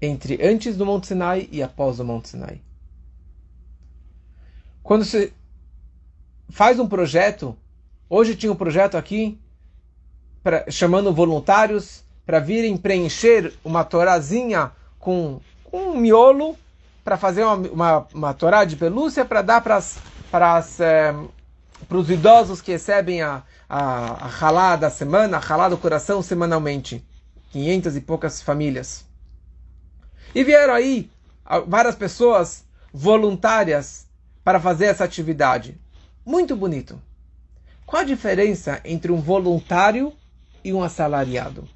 entre 0.00 0.38
antes 0.40 0.76
do 0.76 0.86
Monte 0.86 1.08
Sinai 1.08 1.48
e 1.50 1.60
após 1.60 1.98
o 1.98 2.04
Monte 2.04 2.28
Sinai? 2.28 2.60
Quando 4.80 5.04
você 5.04 5.32
faz 6.48 6.78
um 6.78 6.86
projeto, 6.86 7.56
hoje 8.08 8.36
tinha 8.36 8.52
um 8.52 8.56
projeto 8.56 8.96
aqui 8.96 9.40
pra, 10.40 10.70
chamando 10.70 11.12
voluntários 11.12 12.04
para 12.24 12.38
virem 12.38 12.76
preencher 12.76 13.52
uma 13.64 13.84
torazinha 13.84 14.70
com, 14.98 15.40
com 15.64 15.90
um 15.90 15.96
miolo 15.96 16.56
para 17.04 17.16
fazer 17.16 17.44
uma, 17.44 17.54
uma, 17.54 18.06
uma 18.14 18.34
torá 18.34 18.64
de 18.64 18.76
pelúcia 18.76 19.24
para 19.24 19.42
dar 19.42 19.60
para 19.60 20.64
é, 20.78 21.14
os 21.90 22.10
idosos 22.10 22.60
que 22.60 22.72
recebem 22.72 23.22
a, 23.22 23.42
a, 23.68 24.28
a 24.28 24.76
da 24.76 24.90
semana, 24.90 25.38
a 25.38 25.52
halá 25.52 25.68
do 25.68 25.76
coração 25.76 26.22
semanalmente. 26.22 27.04
500 27.52 27.96
e 27.96 28.00
poucas 28.00 28.40
famílias. 28.40 29.04
E 30.34 30.42
vieram 30.42 30.72
aí 30.72 31.10
várias 31.66 31.94
pessoas 31.94 32.64
voluntárias 32.92 34.06
para 34.42 34.58
fazer 34.58 34.86
essa 34.86 35.04
atividade. 35.04 35.78
Muito 36.24 36.56
bonito. 36.56 37.00
Qual 37.84 38.00
a 38.00 38.06
diferença 38.06 38.80
entre 38.84 39.12
um 39.12 39.20
voluntário 39.20 40.14
e 40.64 40.72
um 40.72 40.82
assalariado? 40.82 41.68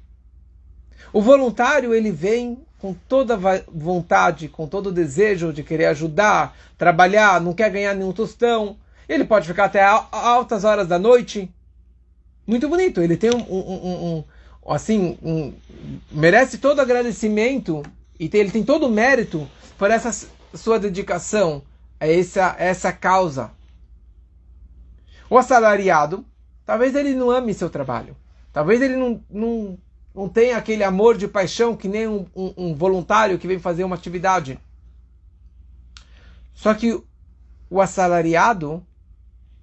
O 1.11 1.21
voluntário 1.21 1.93
ele 1.93 2.11
vem 2.11 2.57
com 2.79 2.93
toda 2.93 3.37
vontade, 3.67 4.47
com 4.47 4.67
todo 4.67 4.87
o 4.87 4.91
desejo 4.91 5.51
de 5.51 5.63
querer 5.63 5.85
ajudar, 5.87 6.55
trabalhar, 6.77 7.41
não 7.41 7.53
quer 7.53 7.71
ganhar 7.71 7.93
nenhum 7.93 8.11
tostão. 8.11 8.77
Ele 9.09 9.23
pode 9.23 9.47
ficar 9.47 9.65
até 9.65 9.83
altas 9.83 10.63
horas 10.63 10.87
da 10.87 10.99
noite. 10.99 11.51
Muito 12.45 12.69
bonito. 12.69 13.01
Ele 13.01 13.17
tem 13.17 13.31
um, 13.31 13.39
um, 13.39 14.17
um, 14.17 14.23
um 14.65 14.73
assim, 14.73 15.17
merece 16.11 16.57
todo 16.57 16.81
agradecimento 16.81 17.83
e 18.19 18.29
tem, 18.29 18.41
ele 18.41 18.51
tem 18.51 18.63
todo 18.63 18.85
o 18.85 18.91
mérito 18.91 19.49
por 19.77 19.89
essa 19.89 20.27
sua 20.53 20.79
dedicação 20.79 21.63
a 21.99 22.07
essa, 22.07 22.55
essa 22.59 22.91
causa. 22.91 23.51
O 25.29 25.37
assalariado, 25.37 26.25
talvez 26.65 26.95
ele 26.95 27.13
não 27.15 27.31
ame 27.31 27.53
seu 27.53 27.69
trabalho. 27.69 28.15
Talvez 28.53 28.81
ele 28.81 28.95
não, 28.95 29.21
não 29.29 29.77
não 30.17 30.27
tem 30.27 30.53
aquele 30.53 30.83
amor 30.83 31.15
de 31.15 31.27
paixão 31.27 31.77
que 31.77 31.87
nem 31.87 32.07
um, 32.07 32.25
um, 32.35 32.53
um 32.57 32.73
voluntário 32.73 33.37
que 33.37 33.47
vem 33.47 33.59
fazer 33.59 33.83
uma 33.83 33.95
atividade. 33.95 34.59
Só 36.55 36.73
que 36.73 36.99
o 37.69 37.79
assalariado, 37.79 38.83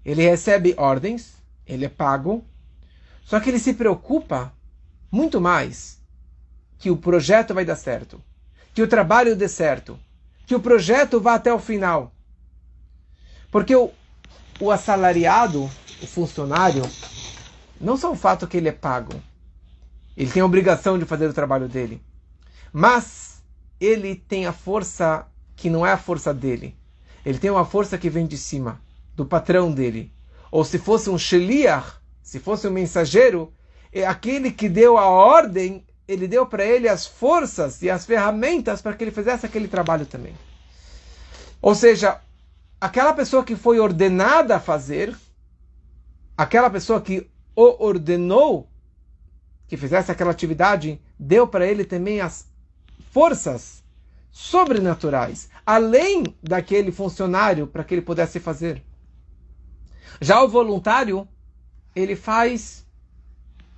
ele 0.05 0.23
recebe 0.23 0.73
ordens, 0.77 1.35
ele 1.67 1.87
é 1.87 1.89
pago, 1.89 2.45
só 3.25 3.41
que 3.41 3.51
ele 3.51 3.59
se 3.59 3.75
preocupa 3.75 4.53
muito 5.11 5.41
mais 5.41 6.01
que 6.79 6.89
o 6.89 6.97
projeto 6.97 7.53
vai 7.53 7.65
dar 7.65 7.75
certo, 7.75 8.23
que 8.73 8.83
o 8.83 8.87
trabalho 8.87 9.35
dê 9.35 9.49
certo, 9.49 9.99
que 10.47 10.55
o 10.55 10.61
projeto 10.61 11.21
vá 11.21 11.35
até 11.35 11.53
o 11.53 11.59
final. 11.59 12.13
Porque 13.51 13.75
o, 13.75 13.91
o 14.61 14.71
assalariado, 14.71 15.65
o 16.01 16.07
funcionário, 16.07 16.85
não 17.81 17.97
só 17.97 18.13
o 18.13 18.17
fato 18.17 18.47
que 18.47 18.57
ele 18.57 18.69
é 18.69 18.73
pago, 18.73 19.21
ele 20.17 20.31
tem 20.31 20.43
a 20.43 20.47
obrigação 20.47 20.99
de 20.99 21.05
fazer 21.05 21.29
o 21.29 21.35
trabalho 21.35 21.69
dele. 21.69 22.03
Mas 22.73 23.43
ele 23.81 24.15
tem 24.15 24.47
a 24.47 24.53
força 24.53 25.27
que 25.57 25.69
não 25.71 25.87
é 25.87 25.93
a 25.93 25.99
força 25.99 26.33
dele. 26.33 26.77
Ele 27.25 27.39
tem 27.39 27.51
uma 27.51 27.65
força 27.65 27.99
que 27.99 28.11
vem 28.11 28.27
de 28.27 28.37
cima, 28.37 28.81
do 29.15 29.25
patrão 29.25 29.73
dele. 29.73 30.13
Ou 30.51 30.65
se 30.65 30.79
fosse 30.79 31.11
um 31.11 31.19
sheliach, 31.19 31.97
se 32.23 32.39
fosse 32.39 32.67
um 32.67 32.71
mensageiro, 32.71 33.53
é 33.93 34.07
aquele 34.07 34.51
que 34.51 34.69
deu 34.69 34.99
a 34.99 35.07
ordem, 35.07 35.85
ele 36.07 36.29
deu 36.29 36.47
para 36.47 36.65
ele 36.65 36.89
as 36.89 37.07
forças 37.07 37.83
e 37.83 37.91
as 37.91 38.05
ferramentas 38.05 38.83
para 38.83 38.95
que 38.95 39.05
ele 39.05 39.11
fizesse 39.11 39.47
aquele 39.47 39.69
trabalho 39.69 40.07
também. 40.07 40.35
Ou 41.61 41.75
seja, 41.75 42.21
aquela 42.81 43.13
pessoa 43.13 43.43
que 43.43 43.57
foi 43.57 43.81
ordenada 43.81 44.57
a 44.57 44.61
fazer, 44.61 45.17
aquela 46.37 46.69
pessoa 46.69 47.01
que 47.01 47.29
o 47.57 47.85
ordenou, 47.85 48.69
que 49.67 49.77
fizesse 49.77 50.11
aquela 50.11 50.31
atividade, 50.31 51.01
deu 51.19 51.47
para 51.47 51.67
ele 51.67 51.85
também 51.85 52.21
as 52.21 52.47
forças 53.11 53.83
sobrenaturais, 54.31 55.49
além 55.65 56.25
daquele 56.43 56.91
funcionário 56.91 57.67
para 57.67 57.85
que 57.85 57.95
ele 57.95 58.03
pudesse 58.03 58.41
fazer. 58.41 58.83
Já 60.21 60.43
o 60.43 60.49
voluntário, 60.49 61.27
ele 61.95 62.17
faz 62.17 62.85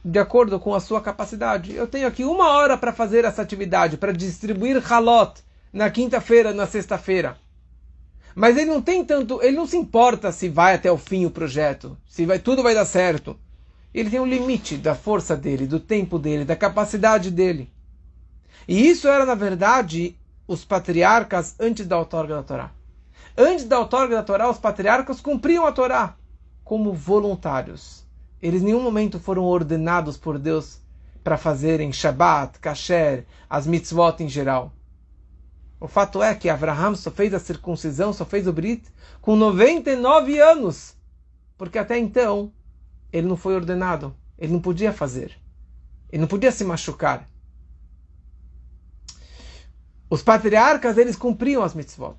de 0.04 0.18
acordo 0.18 0.58
com 0.58 0.74
a 0.74 0.80
sua 0.80 1.00
capacidade. 1.00 1.74
Eu 1.74 1.86
tenho 1.86 2.06
aqui 2.06 2.24
uma 2.24 2.50
hora 2.52 2.78
para 2.78 2.92
fazer 2.92 3.24
essa 3.24 3.42
atividade, 3.42 3.96
para 3.96 4.12
distribuir 4.12 4.80
halot 4.90 5.42
na 5.72 5.90
quinta-feira, 5.90 6.54
na 6.54 6.66
sexta-feira. 6.66 7.36
Mas 8.34 8.56
ele 8.56 8.70
não 8.70 8.80
tem 8.80 9.04
tanto, 9.04 9.42
ele 9.42 9.56
não 9.56 9.66
se 9.66 9.76
importa 9.76 10.30
se 10.30 10.48
vai 10.48 10.74
até 10.74 10.90
o 10.90 10.98
fim 10.98 11.26
o 11.26 11.30
projeto, 11.30 11.96
se 12.08 12.24
vai 12.24 12.38
tudo 12.38 12.62
vai 12.62 12.74
dar 12.74 12.84
certo 12.84 13.38
ele 14.00 14.10
tem 14.10 14.20
um 14.20 14.26
limite 14.26 14.76
da 14.76 14.94
força 14.94 15.36
dele, 15.36 15.66
do 15.66 15.80
tempo 15.80 16.18
dele, 16.18 16.44
da 16.44 16.54
capacidade 16.54 17.30
dele. 17.30 17.72
E 18.68 18.88
isso 18.88 19.08
era, 19.08 19.24
na 19.24 19.34
verdade, 19.34 20.18
os 20.46 20.64
patriarcas 20.64 21.54
antes 21.58 21.86
da 21.86 21.98
outorga 21.98 22.36
da 22.36 22.42
Torá. 22.42 22.70
Antes 23.38 23.64
da 23.64 23.78
outorga 23.78 24.16
da 24.16 24.22
Torá, 24.22 24.50
os 24.50 24.58
patriarcas 24.58 25.20
cumpriam 25.20 25.66
a 25.66 25.72
Torá 25.72 26.14
como 26.62 26.92
voluntários. 26.92 28.04
Eles 28.42 28.60
em 28.60 28.66
nenhum 28.66 28.82
momento 28.82 29.18
foram 29.18 29.44
ordenados 29.44 30.16
por 30.16 30.38
Deus 30.38 30.80
para 31.24 31.38
fazerem 31.38 31.92
Shabbat, 31.92 32.58
Kasher, 32.58 33.24
as 33.48 33.66
mitzvot 33.66 34.22
em 34.22 34.28
geral. 34.28 34.72
O 35.80 35.88
fato 35.88 36.22
é 36.22 36.34
que 36.34 36.48
Abraham 36.48 36.94
só 36.94 37.10
fez 37.10 37.32
a 37.32 37.38
circuncisão, 37.38 38.12
só 38.12 38.24
fez 38.24 38.46
o 38.46 38.52
Brit 38.52 38.84
com 39.20 39.36
99 39.36 40.38
anos. 40.38 40.94
Porque 41.56 41.78
até 41.78 41.98
então 41.98 42.52
ele 43.12 43.26
não 43.26 43.36
foi 43.36 43.54
ordenado. 43.54 44.14
Ele 44.38 44.52
não 44.52 44.60
podia 44.60 44.92
fazer. 44.92 45.38
Ele 46.10 46.20
não 46.20 46.28
podia 46.28 46.52
se 46.52 46.64
machucar. 46.64 47.26
Os 50.08 50.22
patriarcas, 50.22 50.98
eles 50.98 51.16
cumpriam 51.16 51.62
as 51.62 51.74
mitzvot. 51.74 52.16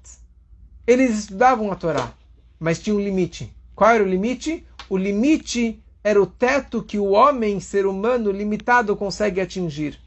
Eles 0.85 1.17
estudavam 1.19 1.71
a 1.71 1.75
Torá, 1.75 2.13
mas 2.59 2.79
tinha 2.79 2.95
um 2.95 2.99
limite. 2.99 3.55
Qual 3.75 3.89
era 3.89 4.03
o 4.03 4.07
limite? 4.07 4.65
O 4.89 4.97
limite 4.97 5.81
era 6.03 6.21
o 6.21 6.25
teto 6.25 6.81
que 6.81 6.97
o 6.97 7.11
homem, 7.11 7.59
ser 7.59 7.85
humano 7.85 8.31
limitado, 8.31 8.95
consegue 8.95 9.39
atingir, 9.39 9.99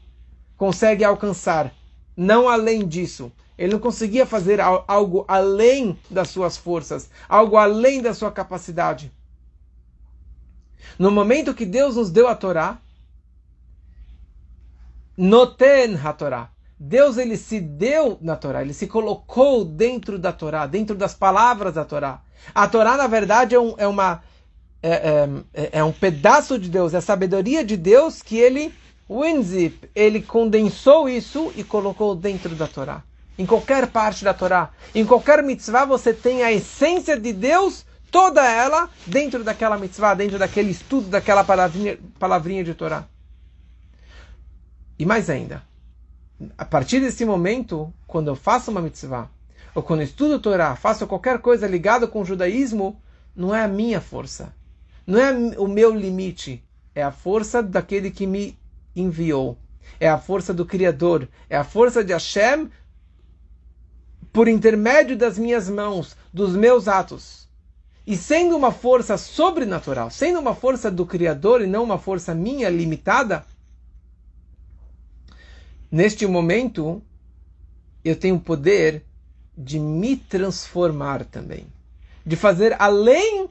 consegue 0.57 1.03
alcançar. 1.03 1.73
Não 2.15 2.49
além 2.49 2.87
disso. 2.87 3.31
Ele 3.57 3.73
não 3.73 3.79
conseguia 3.79 4.25
fazer 4.25 4.59
algo 4.59 5.23
além 5.27 5.97
das 6.09 6.29
suas 6.29 6.57
forças, 6.57 7.09
algo 7.29 7.57
além 7.57 8.01
da 8.01 8.13
sua 8.13 8.31
capacidade. 8.31 9.11
No 10.97 11.11
momento 11.11 11.53
que 11.53 11.65
Deus 11.65 11.95
nos 11.95 12.09
deu 12.09 12.27
a 12.27 12.35
Torá, 12.35 12.79
noten 15.17 15.99
a 16.03 16.13
Torá. 16.13 16.49
Deus 16.79 17.17
ele 17.17 17.37
se 17.37 17.59
deu 17.59 18.17
na 18.21 18.35
Torá, 18.35 18.63
ele 18.63 18.73
se 18.73 18.87
colocou 18.87 19.63
dentro 19.63 20.17
da 20.17 20.31
Torá, 20.31 20.65
dentro 20.65 20.95
das 20.95 21.13
palavras 21.13 21.75
da 21.75 21.85
Torá. 21.85 22.21
A 22.55 22.67
Torá, 22.67 22.97
na 22.97 23.05
verdade, 23.05 23.53
é, 23.53 23.59
um, 23.59 23.75
é 23.77 23.87
uma 23.87 24.23
é, 24.81 25.27
é, 25.53 25.69
é, 25.73 25.83
um 25.83 25.91
pedaço 25.91 26.57
de 26.57 26.67
Deus, 26.67 26.95
é 26.95 26.97
a 26.97 27.01
sabedoria 27.01 27.63
de 27.63 27.77
Deus 27.77 28.23
que 28.23 28.37
ele, 28.37 28.73
Winzip, 29.07 29.89
ele 29.93 30.23
condensou 30.23 31.07
isso 31.07 31.53
e 31.55 31.63
colocou 31.63 32.15
dentro 32.15 32.55
da 32.55 32.65
Torá. 32.65 33.03
Em 33.37 33.45
qualquer 33.45 33.87
parte 33.87 34.23
da 34.23 34.33
Torá, 34.33 34.71
em 34.95 35.05
qualquer 35.05 35.43
mitzvah, 35.43 35.85
você 35.85 36.13
tem 36.13 36.43
a 36.43 36.51
essência 36.51 37.19
de 37.19 37.31
Deus 37.31 37.85
toda 38.11 38.45
ela 38.45 38.89
dentro 39.07 39.43
daquela 39.43 39.77
mitzvah, 39.77 40.13
dentro 40.13 40.37
daquele 40.37 40.69
estudo, 40.69 41.07
daquela 41.07 41.43
palavrinha, 41.43 41.97
palavrinha 42.19 42.63
de 42.63 42.75
Torá. 42.75 43.07
E 44.99 45.05
mais 45.05 45.29
ainda, 45.29 45.63
a 46.57 46.65
partir 46.65 46.99
desse 46.99 47.25
momento, 47.25 47.91
quando 48.05 48.27
eu 48.27 48.35
faço 48.35 48.69
uma 48.69 48.81
mitzvah, 48.81 49.29
ou 49.73 49.81
quando 49.81 50.03
estudo 50.03 50.39
Torá, 50.39 50.75
faço 50.75 51.07
qualquer 51.07 51.39
coisa 51.39 51.65
ligada 51.65 52.05
com 52.05 52.21
o 52.21 52.25
judaísmo, 52.25 53.01
não 53.33 53.55
é 53.55 53.63
a 53.63 53.67
minha 53.67 54.01
força, 54.01 54.53
não 55.07 55.19
é 55.19 55.31
o 55.57 55.67
meu 55.67 55.95
limite, 55.95 56.63
é 56.93 57.01
a 57.01 57.11
força 57.11 57.63
daquele 57.63 58.11
que 58.11 58.27
me 58.27 58.59
enviou, 58.93 59.57
é 59.99 60.09
a 60.09 60.17
força 60.17 60.53
do 60.53 60.65
Criador, 60.65 61.27
é 61.49 61.55
a 61.55 61.63
força 61.63 62.03
de 62.03 62.11
Hashem 62.11 62.69
por 64.33 64.47
intermédio 64.47 65.17
das 65.17 65.37
minhas 65.37 65.69
mãos, 65.69 66.15
dos 66.33 66.55
meus 66.55 66.87
atos. 66.87 67.49
E 68.05 68.17
sendo 68.17 68.55
uma 68.55 68.71
força 68.71 69.17
sobrenatural, 69.17 70.09
sendo 70.09 70.39
uma 70.39 70.55
força 70.55 70.89
do 70.89 71.05
Criador 71.05 71.61
e 71.61 71.67
não 71.67 71.83
uma 71.83 71.99
força 71.99 72.33
minha 72.33 72.69
limitada, 72.69 73.45
neste 75.91 76.25
momento 76.25 77.01
eu 78.03 78.15
tenho 78.15 78.35
o 78.35 78.41
poder 78.41 79.03
de 79.55 79.79
me 79.79 80.17
transformar 80.17 81.25
também, 81.25 81.67
de 82.25 82.35
fazer 82.35 82.75
além 82.79 83.49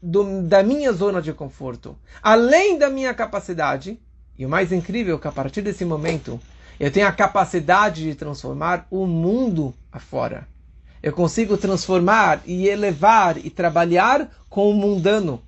do, 0.00 0.42
da 0.42 0.62
minha 0.62 0.92
zona 0.92 1.20
de 1.20 1.32
conforto, 1.32 1.96
além 2.22 2.78
da 2.78 2.88
minha 2.88 3.12
capacidade. 3.12 3.98
E 4.38 4.46
o 4.46 4.48
mais 4.48 4.70
incrível 4.70 5.16
é 5.16 5.18
que 5.18 5.26
a 5.26 5.32
partir 5.32 5.62
desse 5.62 5.84
momento 5.84 6.38
eu 6.78 6.90
tenho 6.92 7.06
a 7.06 7.12
capacidade 7.12 8.04
de 8.04 8.14
transformar 8.14 8.86
o 8.90 9.06
mundo 9.06 9.74
afora. 9.90 10.46
Eu 11.02 11.12
consigo 11.12 11.56
transformar 11.56 12.40
e 12.46 12.68
elevar 12.68 13.38
e 13.38 13.50
trabalhar 13.50 14.30
com 14.48 14.70
o 14.70 14.74
mundano. 14.74 15.42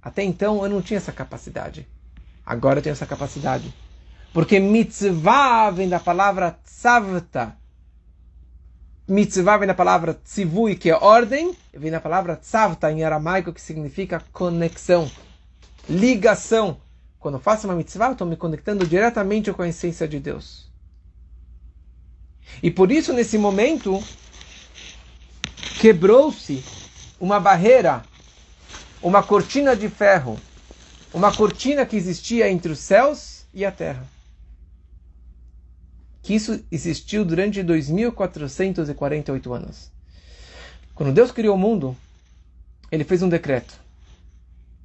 Até 0.00 0.22
então 0.22 0.62
eu 0.62 0.68
não 0.68 0.82
tinha 0.82 0.98
essa 0.98 1.12
capacidade. 1.12 1.86
Agora 2.44 2.78
eu 2.78 2.82
tenho 2.82 2.92
essa 2.92 3.06
capacidade. 3.06 3.72
Porque 4.32 4.58
mitzvah 4.58 5.70
vem 5.70 5.88
da 5.88 6.00
palavra 6.00 6.58
tzavta. 6.64 7.56
Mitzvah 9.06 9.58
vem 9.58 9.66
da 9.66 9.74
palavra 9.74 10.14
tzivui, 10.14 10.76
que 10.76 10.88
é 10.88 10.94
ordem, 10.94 11.54
vem 11.74 11.90
da 11.90 12.00
palavra 12.00 12.36
tzavta 12.36 12.90
em 12.90 13.04
aramaico, 13.04 13.52
que 13.52 13.60
significa 13.60 14.22
conexão, 14.32 15.10
ligação. 15.88 16.78
Quando 17.18 17.34
eu 17.34 17.40
faço 17.40 17.66
uma 17.66 17.76
mitzvah, 17.76 18.06
eu 18.06 18.12
estou 18.12 18.26
me 18.26 18.36
conectando 18.36 18.86
diretamente 18.86 19.52
com 19.52 19.62
a 19.62 19.68
essência 19.68 20.08
de 20.08 20.18
Deus. 20.18 20.70
E 22.62 22.70
por 22.70 22.90
isso, 22.90 23.12
nesse 23.12 23.38
momento, 23.38 24.02
quebrou-se 25.82 26.62
uma 27.18 27.40
barreira, 27.40 28.04
uma 29.02 29.20
cortina 29.20 29.74
de 29.74 29.88
ferro, 29.88 30.38
uma 31.12 31.34
cortina 31.34 31.84
que 31.84 31.96
existia 31.96 32.48
entre 32.48 32.70
os 32.70 32.78
céus 32.78 33.46
e 33.52 33.64
a 33.64 33.72
terra. 33.72 34.06
Que 36.22 36.36
isso 36.36 36.64
existiu 36.70 37.24
durante 37.24 37.64
2448 37.64 39.52
anos. 39.52 39.90
Quando 40.94 41.12
Deus 41.12 41.32
criou 41.32 41.56
o 41.56 41.58
mundo, 41.58 41.96
ele 42.88 43.02
fez 43.02 43.20
um 43.20 43.28
decreto. 43.28 43.74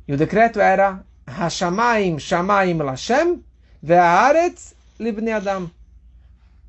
E 0.07 0.13
o 0.13 0.17
decreto 0.17 0.59
era 0.59 1.05
Hashamaim 1.27 2.17
Shamaim 2.17 2.75
Lashem 2.75 3.43
Ve'aretz 3.83 4.73
Libnei 4.99 5.33
Adam. 5.33 5.69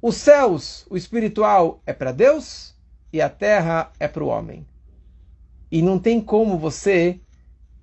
Os 0.02 0.16
céus, 0.16 0.84
o 0.90 0.98
espiritual, 0.98 1.80
é 1.86 1.94
para 1.94 2.12
Deus 2.12 2.76
e 3.12 3.20
a 3.20 3.28
terra 3.28 3.90
é 3.98 4.06
para 4.06 4.24
o 4.24 4.28
homem. 4.28 4.66
E 5.70 5.82
não 5.82 5.98
tem 5.98 6.20
como 6.20 6.58
você 6.58 7.20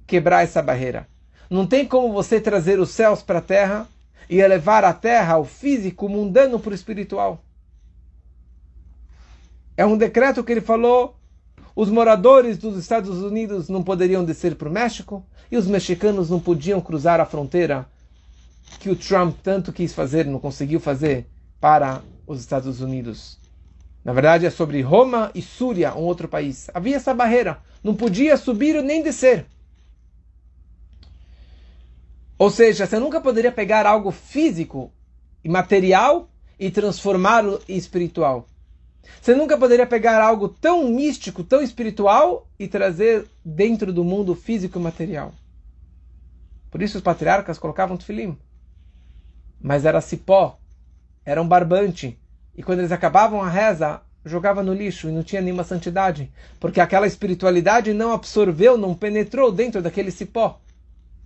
quebrar 0.07 0.43
essa 0.43 0.61
barreira. 0.61 1.07
Não 1.49 1.65
tem 1.65 1.85
como 1.85 2.11
você 2.11 2.39
trazer 2.39 2.79
os 2.79 2.89
céus 2.89 3.21
para 3.21 3.39
a 3.39 3.41
terra 3.41 3.87
e 4.29 4.39
elevar 4.39 4.83
a 4.83 4.93
terra, 4.93 5.37
o 5.37 5.45
físico, 5.45 6.09
mundano, 6.09 6.59
para 6.59 6.71
o 6.71 6.75
espiritual. 6.75 7.43
É 9.77 9.85
um 9.85 9.97
decreto 9.97 10.43
que 10.43 10.51
ele 10.51 10.61
falou: 10.61 11.15
os 11.75 11.89
moradores 11.89 12.57
dos 12.57 12.77
Estados 12.77 13.21
Unidos 13.21 13.69
não 13.69 13.83
poderiam 13.83 14.23
descer 14.23 14.55
para 14.55 14.69
o 14.69 14.71
México 14.71 15.23
e 15.51 15.57
os 15.57 15.67
mexicanos 15.67 16.29
não 16.29 16.39
podiam 16.39 16.81
cruzar 16.81 17.19
a 17.19 17.25
fronteira 17.25 17.87
que 18.79 18.89
o 18.89 18.95
Trump 18.95 19.37
tanto 19.43 19.71
quis 19.71 19.93
fazer, 19.93 20.25
não 20.25 20.39
conseguiu 20.39 20.79
fazer 20.79 21.27
para 21.59 22.01
os 22.25 22.39
Estados 22.39 22.81
Unidos. 22.81 23.39
Na 24.05 24.13
verdade, 24.13 24.45
é 24.45 24.51
sobre 24.51 24.79
Roma 24.81 25.31
e 25.33 25.41
Súria, 25.41 25.95
um 25.95 26.03
outro 26.03 26.27
país. 26.27 26.69
Havia 26.75 26.95
essa 26.95 27.11
barreira. 27.11 27.59
Não 27.83 27.95
podia 27.95 28.37
subir 28.37 28.79
nem 28.83 29.01
descer. 29.01 29.47
Ou 32.37 32.51
seja, 32.51 32.85
você 32.85 32.99
nunca 32.99 33.19
poderia 33.19 33.51
pegar 33.51 33.87
algo 33.87 34.11
físico 34.11 34.93
e 35.43 35.49
material 35.49 36.29
e 36.59 36.69
transformá-lo 36.69 37.59
em 37.67 37.75
espiritual. 37.75 38.47
Você 39.19 39.33
nunca 39.33 39.57
poderia 39.57 39.87
pegar 39.87 40.21
algo 40.21 40.49
tão 40.49 40.87
místico, 40.87 41.43
tão 41.43 41.61
espiritual 41.61 42.47
e 42.59 42.67
trazer 42.67 43.25
dentro 43.43 43.91
do 43.91 44.03
mundo 44.03 44.35
físico 44.35 44.77
e 44.77 44.81
material. 44.83 45.33
Por 46.69 46.79
isso 46.79 46.97
os 46.97 47.03
patriarcas 47.03 47.57
colocavam 47.57 47.97
tefilim. 47.97 48.37
Mas 49.59 49.83
era 49.83 49.99
cipó, 49.99 50.59
era 51.25 51.41
um 51.41 51.47
barbante. 51.47 52.19
E 52.57 52.63
quando 52.63 52.79
eles 52.79 52.91
acabavam 52.91 53.41
a 53.41 53.49
reza, 53.49 54.01
jogava 54.23 54.63
no 54.63 54.73
lixo 54.73 55.09
e 55.09 55.11
não 55.11 55.23
tinha 55.23 55.41
nenhuma 55.41 55.63
santidade. 55.63 56.31
Porque 56.59 56.79
aquela 56.79 57.07
espiritualidade 57.07 57.93
não 57.93 58.11
absorveu, 58.11 58.77
não 58.77 58.93
penetrou 58.93 59.51
dentro 59.51 59.81
daquele 59.81 60.11
cipó. 60.11 60.59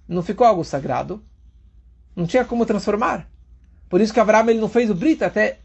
Não 0.08 0.24
ficou 0.24 0.46
algo 0.46 0.64
sagrado. 0.64 1.24
Não 2.16 2.26
tinha 2.26 2.44
como 2.44 2.66
transformar. 2.66 3.30
Por 3.88 4.02
isso 4.02 4.14
que 4.14 4.20
Abraão 4.20 4.50
ele 4.50 4.60
não 4.60 4.70
fez 4.70 4.90
o 4.90 4.96
Brit 4.96 5.24
até 5.24 5.60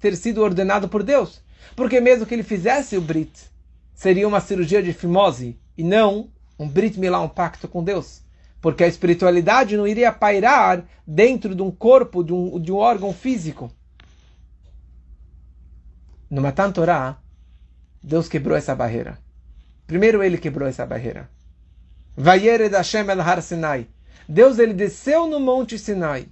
ter 0.00 0.16
sido 0.16 0.42
ordenado 0.42 0.88
por 0.88 1.02
Deus. 1.02 1.40
Porque 1.74 2.00
mesmo 2.00 2.26
que 2.26 2.34
ele 2.34 2.42
fizesse 2.42 2.96
o 2.96 3.00
Brit, 3.00 3.50
seria 3.94 4.28
uma 4.28 4.40
cirurgia 4.40 4.82
de 4.82 4.92
fimose 4.92 5.58
e 5.78 5.82
não 5.82 6.28
um 6.58 6.68
Brit 6.68 6.98
Milá, 6.98 7.20
um 7.20 7.28
pacto 7.28 7.66
com 7.66 7.82
Deus 7.82 8.24
porque 8.64 8.82
a 8.82 8.88
espiritualidade 8.88 9.76
não 9.76 9.86
iria 9.86 10.10
pairar 10.10 10.86
dentro 11.06 11.54
de 11.54 11.60
um 11.60 11.70
corpo, 11.70 12.24
de 12.24 12.32
um, 12.32 12.58
de 12.58 12.72
um 12.72 12.76
órgão 12.76 13.12
físico. 13.12 13.70
No 16.30 16.40
Matan 16.40 16.72
Torah, 16.72 17.18
Deus 18.02 18.28
quebrou 18.28 18.56
essa 18.56 18.74
barreira. 18.74 19.18
Primeiro 19.86 20.22
ele 20.22 20.38
quebrou 20.38 20.68
essa 20.68 20.86
barreira. 20.86 21.28
Vayered 22.16 22.74
Hashem 22.74 23.10
el 23.10 23.20
Har 23.20 23.42
Sinai. 23.42 23.86
Deus 24.28 24.58
ele 24.58 24.72
desceu 24.72 25.26
no 25.26 25.38
monte 25.38 25.78
Sinai. 25.78 26.28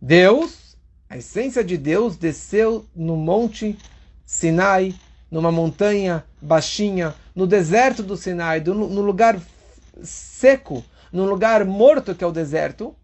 Deus, 0.00 0.76
a 1.08 1.16
essência 1.16 1.64
de 1.64 1.76
Deus, 1.76 2.16
desceu 2.16 2.84
no 2.94 3.16
monte 3.16 3.78
Sinai, 4.26 4.94
numa 5.30 5.50
montanha 5.50 6.24
baixinha, 6.40 7.14
no 7.34 7.46
deserto 7.46 8.02
do 8.02 8.16
Sinai, 8.16 8.60
no 8.60 9.00
lugar 9.00 9.40
seco, 10.02 10.84
num 11.12 11.26
lugar 11.26 11.64
morto 11.64 12.14
que 12.14 12.22
é 12.22 12.26
o 12.26 12.32
deserto, 12.32 12.94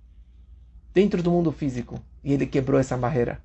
dentro 0.92 1.22
do 1.22 1.30
mundo 1.30 1.52
físico. 1.52 2.00
E 2.22 2.33
ele 2.33 2.46
quebrou 2.46 2.78
essa 2.78 2.96
barreira. 2.96 3.40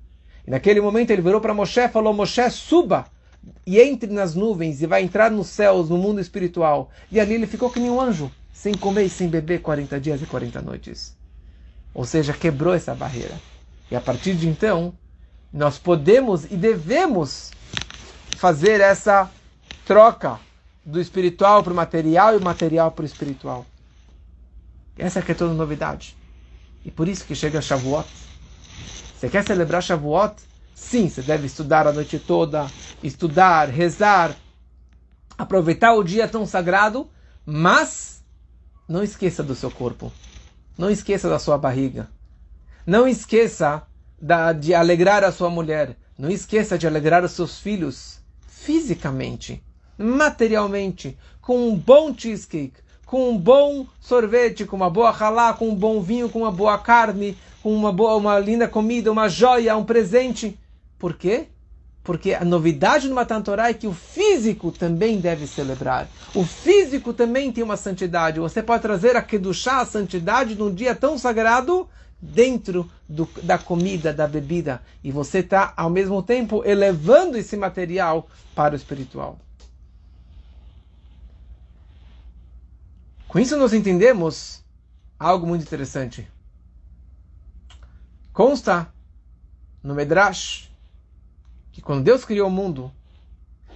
E 0.46 0.50
naquele 0.50 0.80
momento 0.80 1.10
ele 1.10 1.22
virou 1.22 1.40
para 1.40 1.54
Moshe 1.54 1.80
e 1.80 1.88
falou: 1.88 2.12
Moshe, 2.14 2.48
suba 2.50 3.06
e 3.66 3.80
entre 3.80 4.10
nas 4.10 4.34
nuvens 4.34 4.80
e 4.82 4.86
vai 4.86 5.02
entrar 5.02 5.30
nos 5.30 5.48
céus, 5.48 5.88
no 5.88 5.98
mundo 5.98 6.20
espiritual. 6.20 6.90
E 7.10 7.18
ali 7.18 7.34
ele 7.34 7.46
ficou 7.46 7.70
que 7.70 7.80
nem 7.80 7.90
um 7.90 8.00
anjo, 8.00 8.30
sem 8.52 8.74
comer 8.74 9.04
e 9.04 9.10
sem 9.10 9.28
beber 9.28 9.60
40 9.60 10.00
dias 10.00 10.22
e 10.22 10.26
40 10.26 10.62
noites. 10.62 11.16
Ou 11.92 12.04
seja, 12.04 12.32
quebrou 12.32 12.74
essa 12.74 12.94
barreira. 12.94 13.34
E 13.90 13.96
a 13.96 14.00
partir 14.00 14.34
de 14.34 14.48
então, 14.48 14.94
nós 15.52 15.78
podemos 15.78 16.44
e 16.44 16.56
devemos 16.56 17.50
fazer 18.36 18.80
essa 18.80 19.30
troca 19.84 20.38
do 20.84 21.00
espiritual 21.00 21.62
para 21.62 21.72
o 21.72 21.76
material 21.76 22.34
e 22.34 22.36
o 22.36 22.42
material 22.42 22.90
para 22.90 23.02
o 23.02 23.06
espiritual. 23.06 23.64
Essa 24.98 25.22
que 25.22 25.32
é 25.32 25.34
toda 25.34 25.54
novidade. 25.54 26.16
E 26.84 26.90
por 26.90 27.08
isso 27.08 27.24
que 27.24 27.34
chega 27.34 27.60
Shavuot. 27.60 28.06
Você 29.16 29.30
quer 29.30 29.46
celebrar 29.46 29.82
Shavuot? 29.82 30.34
Sim, 30.74 31.08
você 31.08 31.22
deve 31.22 31.46
estudar 31.46 31.86
a 31.86 31.92
noite 31.92 32.18
toda, 32.18 32.66
estudar, 33.02 33.66
rezar, 33.70 34.36
aproveitar 35.38 35.94
o 35.94 36.04
dia 36.04 36.28
tão 36.28 36.44
sagrado, 36.44 37.08
mas 37.44 38.22
não 38.86 39.02
esqueça 39.02 39.42
do 39.42 39.54
seu 39.54 39.70
corpo. 39.70 40.12
Não 40.76 40.90
esqueça 40.90 41.30
da 41.30 41.38
sua 41.38 41.56
barriga. 41.56 42.10
Não 42.86 43.08
esqueça 43.08 43.84
da, 44.20 44.52
de 44.52 44.74
alegrar 44.74 45.24
a 45.24 45.32
sua 45.32 45.48
mulher. 45.48 45.96
Não 46.18 46.28
esqueça 46.28 46.76
de 46.76 46.86
alegrar 46.86 47.24
os 47.24 47.32
seus 47.32 47.58
filhos 47.58 48.20
fisicamente, 48.46 49.64
materialmente, 49.96 51.16
com 51.40 51.70
um 51.70 51.74
bom 51.76 52.14
cheesecake, 52.14 52.80
com 53.06 53.30
um 53.30 53.38
bom 53.38 53.86
sorvete, 53.98 54.66
com 54.66 54.76
uma 54.76 54.90
boa 54.90 55.10
halá, 55.10 55.54
com 55.54 55.70
um 55.70 55.74
bom 55.74 56.02
vinho, 56.02 56.28
com 56.28 56.40
uma 56.40 56.52
boa 56.52 56.76
carne, 56.76 57.38
com 57.66 57.74
uma 57.74 57.90
boa, 57.90 58.14
uma 58.14 58.38
linda 58.38 58.68
comida, 58.68 59.10
uma 59.10 59.28
joia, 59.28 59.76
um 59.76 59.84
presente. 59.84 60.56
Por 60.96 61.14
quê? 61.14 61.48
Porque 62.04 62.32
a 62.32 62.44
novidade 62.44 63.08
no 63.08 63.14
Matan 63.16 63.42
Torah 63.42 63.70
é 63.70 63.74
que 63.74 63.88
o 63.88 63.92
físico 63.92 64.70
também 64.70 65.18
deve 65.18 65.48
celebrar. 65.48 66.08
O 66.32 66.44
físico 66.44 67.12
também 67.12 67.50
tem 67.50 67.64
uma 67.64 67.76
santidade. 67.76 68.38
Você 68.38 68.62
pode 68.62 68.82
trazer 68.82 69.16
a 69.16 69.20
Kedushá, 69.20 69.80
a 69.80 69.84
santidade, 69.84 70.54
num 70.54 70.72
dia 70.72 70.94
tão 70.94 71.18
sagrado, 71.18 71.88
dentro 72.22 72.88
do, 73.08 73.28
da 73.42 73.58
comida, 73.58 74.12
da 74.12 74.28
bebida. 74.28 74.80
E 75.02 75.10
você 75.10 75.38
está, 75.38 75.74
ao 75.76 75.90
mesmo 75.90 76.22
tempo, 76.22 76.62
elevando 76.64 77.36
esse 77.36 77.56
material 77.56 78.28
para 78.54 78.74
o 78.74 78.76
espiritual. 78.76 79.40
Com 83.26 83.40
isso, 83.40 83.56
nós 83.56 83.72
entendemos 83.72 84.62
algo 85.18 85.48
muito 85.48 85.62
interessante. 85.62 86.28
Consta 88.36 88.92
no 89.82 89.94
Medrash 89.94 90.70
que 91.72 91.80
quando 91.80 92.04
Deus 92.04 92.22
criou 92.22 92.48
o 92.48 92.50
mundo, 92.50 92.92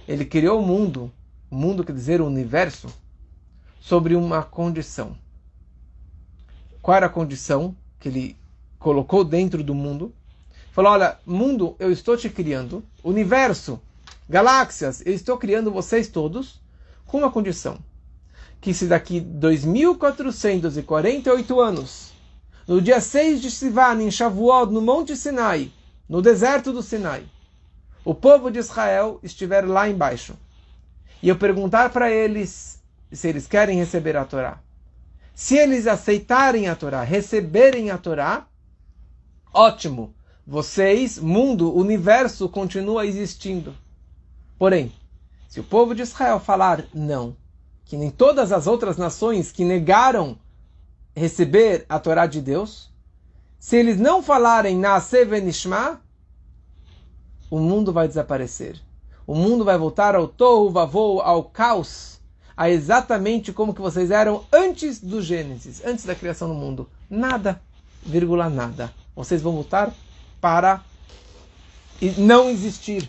ele 0.07 0.23
criou 0.23 0.61
o 0.61 0.63
mundo, 0.63 1.11
o 1.49 1.55
mundo 1.55 1.83
quer 1.83 1.93
dizer 1.93 2.21
o 2.21 2.27
universo, 2.27 2.87
sobre 3.79 4.15
uma 4.15 4.43
condição. 4.43 5.17
Qual 6.79 6.95
era 6.95 7.07
a 7.07 7.09
condição 7.09 7.75
que 7.99 8.07
ele 8.07 8.37
colocou 8.77 9.23
dentro 9.23 9.63
do 9.63 9.73
mundo? 9.73 10.13
Falou: 10.71 10.91
Olha, 10.91 11.17
mundo, 11.25 11.75
eu 11.79 11.91
estou 11.91 12.15
te 12.15 12.29
criando, 12.29 12.83
universo, 13.03 13.81
galáxias, 14.29 15.01
eu 15.03 15.15
estou 15.15 15.39
criando 15.39 15.71
vocês 15.71 16.07
todos 16.07 16.61
com 17.07 17.17
uma 17.17 17.31
condição. 17.31 17.79
Que 18.61 18.75
se 18.75 18.85
daqui 18.85 19.19
2448 19.19 21.59
anos, 21.59 22.10
no 22.71 22.81
dia 22.81 23.01
6 23.01 23.41
de 23.41 23.51
Sivan, 23.51 24.01
em 24.01 24.09
Shavuot, 24.09 24.71
no 24.71 24.79
Monte 24.79 25.13
Sinai, 25.17 25.73
no 26.07 26.21
deserto 26.21 26.71
do 26.71 26.81
Sinai, 26.81 27.25
o 28.05 28.15
povo 28.15 28.49
de 28.49 28.59
Israel 28.59 29.19
estiver 29.21 29.67
lá 29.67 29.89
embaixo 29.89 30.37
e 31.21 31.27
eu 31.27 31.35
perguntar 31.35 31.89
para 31.89 32.09
eles 32.09 32.81
se 33.11 33.27
eles 33.27 33.45
querem 33.45 33.77
receber 33.77 34.15
a 34.15 34.23
Torá. 34.23 34.61
Se 35.35 35.57
eles 35.57 35.85
aceitarem 35.85 36.69
a 36.69 36.75
Torá, 36.77 37.03
receberem 37.03 37.91
a 37.91 37.97
Torá, 37.97 38.47
ótimo. 39.53 40.15
Vocês, 40.47 41.19
mundo, 41.19 41.75
universo 41.75 42.47
continua 42.47 43.05
existindo. 43.05 43.75
Porém, 44.57 44.93
se 45.49 45.59
o 45.59 45.63
povo 45.65 45.93
de 45.93 46.03
Israel 46.03 46.39
falar 46.39 46.85
não, 46.93 47.35
que 47.83 47.97
nem 47.97 48.09
todas 48.09 48.53
as 48.53 48.65
outras 48.65 48.95
nações 48.95 49.51
que 49.51 49.65
negaram 49.65 50.39
receber 51.15 51.85
a 51.89 51.99
Torá 51.99 52.25
de 52.25 52.41
Deus, 52.41 52.91
se 53.59 53.75
eles 53.75 53.99
não 53.99 54.23
falarem 54.23 54.77
na 54.77 54.97
Venishma, 54.99 56.01
o 57.49 57.59
mundo 57.59 57.93
vai 57.93 58.07
desaparecer. 58.07 58.81
O 59.27 59.35
mundo 59.35 59.63
vai 59.63 59.77
voltar 59.77 60.15
ao 60.15 60.27
tohu 60.27 60.71
vavou, 60.71 61.21
ao 61.21 61.43
caos, 61.43 62.19
a 62.55 62.69
exatamente 62.69 63.53
como 63.53 63.73
que 63.73 63.81
vocês 63.81 64.11
eram 64.11 64.43
antes 64.51 64.99
do 64.99 65.21
Gênesis, 65.21 65.81
antes 65.85 66.05
da 66.05 66.15
criação 66.15 66.47
do 66.47 66.55
mundo. 66.55 66.89
Nada, 67.09 67.61
vírgula 68.01 68.49
nada. 68.49 68.93
Vocês 69.15 69.41
vão 69.41 69.53
voltar 69.53 69.93
para 70.39 70.81
não 72.17 72.49
existir. 72.49 73.07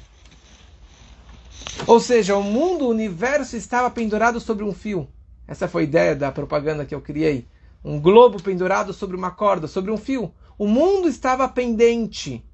Ou 1.87 1.99
seja, 1.99 2.37
o 2.37 2.43
mundo, 2.43 2.85
o 2.85 2.91
universo 2.91 3.57
estava 3.57 3.91
pendurado 3.91 4.39
sobre 4.39 4.65
um 4.65 4.75
fio. 4.75 5.09
Essa 5.49 5.67
foi 5.67 5.83
a 5.83 5.85
ideia 5.85 6.17
da 6.17 6.31
propaganda 6.31 6.85
que 6.85 6.95
eu 6.95 7.01
criei. 7.01 7.47
Um 7.85 8.01
globo 8.01 8.43
pendurado 8.43 8.93
sobre 8.93 9.17
uma 9.17 9.31
corda, 9.31 9.67
sobre 9.67 9.91
um 9.91 9.97
fio. 9.97 10.33
O 10.57 10.67
mundo 10.67 11.09
estava 11.09 11.49
pendente 11.49 12.45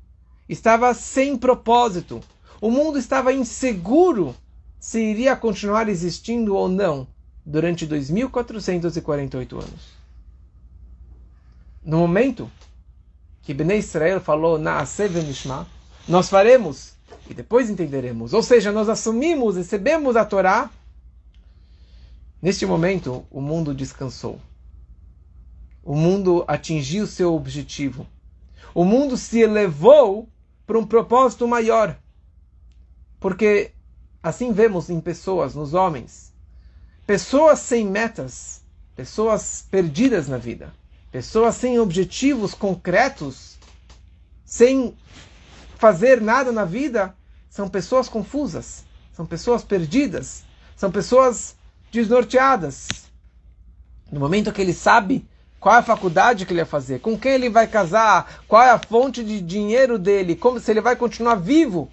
estava 0.49 0.95
sem 0.95 1.37
propósito. 1.37 2.21
O 2.61 2.71
mundo 2.71 2.99
estava 2.99 3.33
inseguro 3.33 4.35
se 4.81 5.01
iria 5.01 5.37
continuar 5.37 5.89
existindo 5.89 6.57
ou 6.57 6.69
não 6.69 7.07
durante 7.45 7.87
2448 7.87 9.57
anos. 9.57 9.99
No 11.85 11.99
momento 11.99 12.51
que 13.43 13.55
Bnei 13.55 13.79
Israel 13.79 14.21
falou 14.21 14.59
na 14.59 14.83
Nishma, 15.25 15.67
nós 16.07 16.29
faremos 16.29 16.95
e 17.29 17.35
depois 17.35 17.71
entenderemos. 17.71 18.33
Ou 18.33 18.43
seja, 18.43 18.73
nós 18.73 18.89
assumimos, 18.89 19.57
recebemos 19.57 20.17
a 20.17 20.25
Torá. 20.25 20.71
Neste 22.41 22.65
momento, 22.67 23.27
o 23.31 23.41
mundo 23.41 23.75
descansou. 23.75 24.41
O 25.89 25.97
mundo 25.97 26.45
atingiu 26.47 27.07
seu 27.07 27.35
objetivo. 27.35 28.07
O 28.75 28.85
mundo 28.85 29.17
se 29.17 29.41
elevou 29.41 30.29
para 30.67 30.79
um 30.79 30.85
propósito 30.85 31.49
maior. 31.49 31.99
Porque 33.19 33.73
assim 34.23 34.53
vemos 34.53 34.91
em 34.91 35.01
pessoas, 35.01 35.55
nos 35.55 35.73
homens, 35.73 36.31
pessoas 37.07 37.61
sem 37.61 37.87
metas, 37.87 38.61
pessoas 38.95 39.67
perdidas 39.71 40.29
na 40.29 40.37
vida, 40.37 40.75
pessoas 41.11 41.55
sem 41.55 41.79
objetivos 41.81 42.53
concretos, 42.53 43.57
sem 44.45 44.95
fazer 45.79 46.21
nada 46.21 46.53
na 46.53 46.67
vida, 46.67 47.17
são 47.49 47.67
pessoas 47.67 48.11
confusas, 48.11 48.85
são 49.11 49.25
pessoas 49.25 49.65
perdidas, 49.65 50.45
são 50.77 50.91
pessoas 50.91 51.57
desnorteadas. 51.91 52.89
No 54.13 54.21
momento 54.21 54.53
que 54.53 54.61
ele 54.61 54.75
sabe 54.75 55.27
qual 55.69 55.77
é 55.77 55.81
a 55.81 55.83
faculdade 55.83 56.47
que 56.47 56.53
ele 56.55 56.63
vai 56.63 56.71
fazer? 56.71 56.99
Com 56.99 57.19
quem 57.19 57.33
ele 57.33 57.51
vai 57.51 57.67
casar? 57.67 58.41
Qual 58.49 58.63
é 58.63 58.71
a 58.71 58.79
fonte 58.79 59.23
de 59.23 59.39
dinheiro 59.39 59.99
dele? 59.99 60.35
Como 60.35 60.59
se 60.59 60.71
ele 60.71 60.81
vai 60.81 60.97
continuar 60.97 61.35
vivo? 61.35 61.93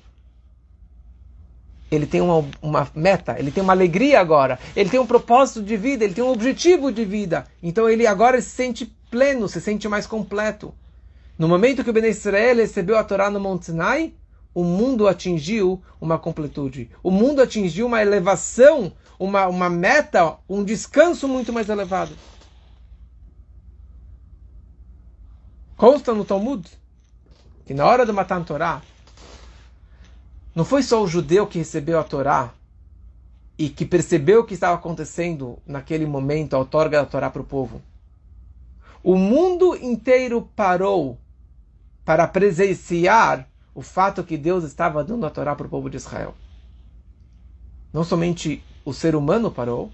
Ele 1.91 2.05
tem 2.05 2.21
uma, 2.21 2.45
uma 2.61 2.87
meta, 2.95 3.35
ele 3.37 3.51
tem 3.51 3.61
uma 3.61 3.73
alegria 3.73 4.21
agora, 4.21 4.57
ele 4.77 4.89
tem 4.89 4.97
um 4.97 5.05
propósito 5.05 5.61
de 5.61 5.75
vida, 5.75 6.05
ele 6.05 6.13
tem 6.13 6.23
um 6.23 6.31
objetivo 6.31 6.89
de 6.89 7.03
vida. 7.03 7.47
Então 7.61 7.89
ele 7.89 8.07
agora 8.07 8.41
se 8.41 8.47
sente 8.47 8.85
pleno, 9.11 9.49
se 9.49 9.59
sente 9.59 9.89
mais 9.89 10.07
completo. 10.07 10.73
No 11.37 11.49
momento 11.49 11.83
que 11.83 11.89
o 11.89 11.93
Ben 11.93 12.05
Israel 12.05 12.55
recebeu 12.55 12.97
a 12.97 13.03
Torá 13.03 13.29
no 13.29 13.41
Monte 13.41 13.65
Sinai, 13.65 14.13
o 14.53 14.63
mundo 14.63 15.05
atingiu 15.05 15.83
uma 15.99 16.17
completude. 16.17 16.89
O 17.03 17.11
mundo 17.11 17.41
atingiu 17.41 17.87
uma 17.87 18.01
elevação, 18.01 18.93
uma, 19.19 19.47
uma 19.47 19.69
meta, 19.69 20.37
um 20.47 20.63
descanso 20.63 21.27
muito 21.27 21.51
mais 21.51 21.67
elevado. 21.67 22.13
Consta 25.77 26.13
no 26.13 26.23
Talmud 26.23 26.69
que 27.65 27.73
na 27.73 27.85
hora 27.85 28.05
do 28.05 28.13
Matan 28.13 28.43
Torá, 28.43 28.81
não 30.53 30.63
foi 30.63 30.83
só 30.83 31.03
o 31.03 31.07
judeu 31.07 31.47
que 31.47 31.57
recebeu 31.57 31.99
a 31.99 32.03
Torá 32.03 32.53
e 33.57 33.69
que 33.69 33.85
percebeu 33.85 34.41
o 34.41 34.45
que 34.45 34.53
estava 34.53 34.75
acontecendo 34.75 35.57
naquele 35.65 36.05
momento, 36.05 36.53
a 36.53 36.59
outorga 36.59 36.99
da 36.99 37.05
Torá 37.05 37.29
para 37.29 37.41
o 37.41 37.45
povo. 37.45 37.81
O 39.03 39.17
mundo 39.17 39.75
inteiro 39.75 40.47
parou 40.55 41.17
para 42.05 42.27
presenciar 42.27 43.47
o 43.73 43.81
fato 43.81 44.23
que 44.23 44.37
Deus 44.37 44.63
estava 44.63 45.03
dando 45.03 45.25
a 45.25 45.29
Torá 45.29 45.55
para 45.55 45.65
o 45.65 45.69
povo 45.69 45.89
de 45.89 45.97
Israel. 45.97 46.35
Não 47.91 48.03
somente 48.03 48.63
o 48.83 48.93
ser 48.93 49.15
humano 49.15 49.51
parou, 49.51 49.91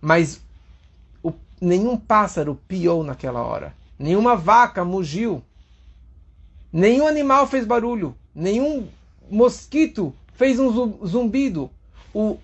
mas 0.00 0.40
o, 1.22 1.32
nenhum 1.60 1.96
pássaro 1.96 2.58
piou 2.66 3.04
naquela 3.04 3.42
hora. 3.42 3.74
Nenhuma 3.98 4.36
vaca 4.36 4.84
mugiu. 4.84 5.42
Nenhum 6.72 7.06
animal 7.06 7.46
fez 7.46 7.64
barulho. 7.64 8.16
Nenhum 8.34 8.88
mosquito 9.30 10.14
fez 10.34 10.58
um 10.58 11.06
zumbido. 11.06 11.70
O, 12.12 12.38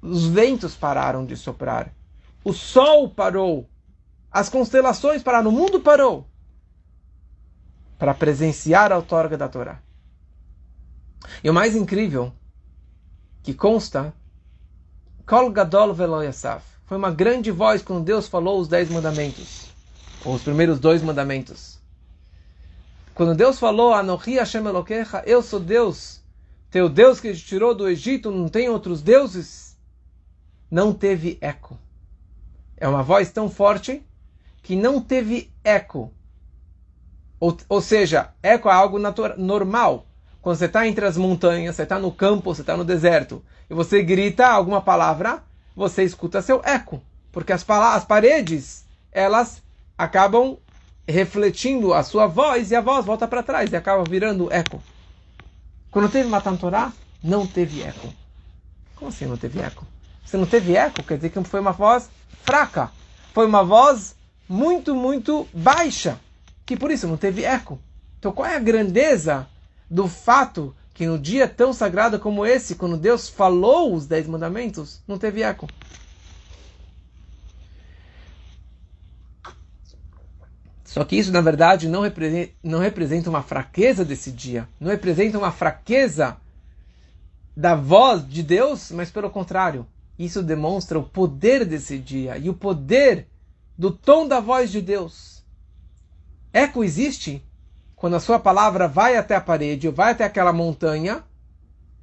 os 0.00 0.26
ventos 0.26 0.76
pararam 0.76 1.24
de 1.26 1.36
soprar. 1.36 1.92
O 2.44 2.52
sol 2.52 3.08
parou. 3.08 3.68
As 4.30 4.48
constelações 4.48 5.22
pararam. 5.22 5.50
O 5.50 5.52
mundo 5.52 5.80
parou 5.80 6.26
para 7.98 8.14
presenciar 8.14 8.92
a 8.92 8.96
outorga 8.96 9.36
da 9.36 9.48
Torá. 9.48 9.80
E 11.42 11.48
o 11.48 11.54
mais 11.54 11.76
incrível, 11.76 12.32
que 13.44 13.54
consta, 13.54 14.12
Kol 15.24 15.50
Gadol 15.50 15.94
Velo 15.94 16.18
foi 16.84 16.96
uma 16.96 17.12
grande 17.12 17.52
voz 17.52 17.80
quando 17.80 18.04
Deus 18.04 18.26
falou 18.26 18.60
os 18.60 18.66
dez 18.66 18.90
mandamentos 18.90 19.71
os 20.24 20.42
primeiros 20.42 20.78
dois 20.78 21.02
mandamentos. 21.02 21.78
Quando 23.14 23.34
Deus 23.34 23.58
falou, 23.58 23.92
Anohi 23.92 24.36
Hashem 24.36 24.64
Elokecha, 24.64 25.22
eu 25.26 25.42
sou 25.42 25.60
Deus, 25.60 26.22
teu 26.70 26.88
Deus 26.88 27.20
que 27.20 27.34
te 27.34 27.44
tirou 27.44 27.74
do 27.74 27.88
Egito, 27.88 28.30
não 28.30 28.48
tem 28.48 28.68
outros 28.68 29.02
deuses, 29.02 29.76
não 30.70 30.92
teve 30.92 31.36
eco. 31.40 31.78
É 32.76 32.88
uma 32.88 33.02
voz 33.02 33.30
tão 33.30 33.50
forte 33.50 34.02
que 34.62 34.74
não 34.74 35.00
teve 35.00 35.52
eco. 35.62 36.12
Ou, 37.38 37.56
ou 37.68 37.80
seja, 37.80 38.30
eco 38.42 38.68
é 38.68 38.72
algo 38.72 38.98
normal. 39.36 40.06
Quando 40.40 40.56
você 40.56 40.64
está 40.64 40.86
entre 40.86 41.04
as 41.04 41.16
montanhas, 41.16 41.76
você 41.76 41.82
está 41.82 41.98
no 41.98 42.10
campo, 42.10 42.54
você 42.54 42.62
está 42.62 42.76
no 42.76 42.84
deserto, 42.84 43.44
e 43.68 43.74
você 43.74 44.02
grita 44.02 44.46
alguma 44.46 44.80
palavra, 44.80 45.42
você 45.76 46.02
escuta 46.02 46.42
seu 46.42 46.62
eco. 46.64 47.02
Porque 47.30 47.52
as, 47.52 47.68
as 47.68 48.04
paredes, 48.04 48.84
elas 49.12 49.62
acabam 50.02 50.58
refletindo 51.06 51.94
a 51.94 52.02
sua 52.02 52.26
voz 52.26 52.72
e 52.72 52.74
a 52.74 52.80
voz 52.80 53.04
volta 53.06 53.28
para 53.28 53.42
trás 53.42 53.70
e 53.70 53.76
acaba 53.76 54.02
virando 54.02 54.52
eco. 54.52 54.82
Quando 55.92 56.08
teve 56.08 56.28
Matan 56.28 56.56
Torah, 56.56 56.92
não 57.22 57.46
teve 57.46 57.82
eco. 57.82 58.12
Como 58.96 59.10
assim 59.10 59.26
não 59.26 59.36
teve 59.36 59.60
eco? 59.60 59.86
Se 60.24 60.36
não 60.36 60.46
teve 60.46 60.74
eco, 60.74 61.04
quer 61.04 61.16
dizer 61.16 61.30
que 61.30 61.44
foi 61.44 61.60
uma 61.60 61.70
voz 61.70 62.10
fraca. 62.42 62.90
Foi 63.32 63.46
uma 63.46 63.62
voz 63.62 64.16
muito, 64.48 64.94
muito 64.94 65.46
baixa. 65.52 66.18
Que 66.66 66.76
por 66.76 66.90
isso 66.90 67.06
não 67.06 67.16
teve 67.16 67.44
eco. 67.44 67.78
Então 68.18 68.32
qual 68.32 68.48
é 68.48 68.56
a 68.56 68.60
grandeza 68.60 69.46
do 69.88 70.08
fato 70.08 70.74
que 70.94 71.06
no 71.06 71.18
dia 71.18 71.46
tão 71.46 71.72
sagrado 71.72 72.18
como 72.18 72.44
esse, 72.44 72.74
quando 72.74 72.96
Deus 72.96 73.28
falou 73.28 73.94
os 73.94 74.06
dez 74.06 74.26
mandamentos, 74.26 75.00
não 75.06 75.16
teve 75.16 75.42
eco? 75.42 75.68
Só 80.92 81.02
que 81.04 81.16
isso, 81.16 81.32
na 81.32 81.40
verdade, 81.40 81.88
não 81.88 82.02
representa, 82.02 82.52
não 82.62 82.78
representa 82.78 83.30
uma 83.30 83.42
fraqueza 83.42 84.04
desse 84.04 84.30
dia. 84.30 84.68
Não 84.78 84.90
representa 84.90 85.38
uma 85.38 85.50
fraqueza 85.50 86.36
da 87.56 87.74
voz 87.74 88.28
de 88.28 88.42
Deus, 88.42 88.90
mas 88.90 89.10
pelo 89.10 89.30
contrário. 89.30 89.86
Isso 90.18 90.42
demonstra 90.42 90.98
o 90.98 91.02
poder 91.02 91.64
desse 91.64 91.98
dia 91.98 92.36
e 92.36 92.50
o 92.50 92.54
poder 92.54 93.26
do 93.76 93.90
tom 93.90 94.28
da 94.28 94.38
voz 94.38 94.70
de 94.70 94.82
Deus. 94.82 95.42
Eco 96.52 96.84
existe 96.84 97.42
quando 97.96 98.16
a 98.16 98.20
sua 98.20 98.38
palavra 98.38 98.86
vai 98.86 99.16
até 99.16 99.34
a 99.34 99.40
parede, 99.40 99.88
ou 99.88 99.94
vai 99.94 100.12
até 100.12 100.24
aquela 100.24 100.52
montanha, 100.52 101.24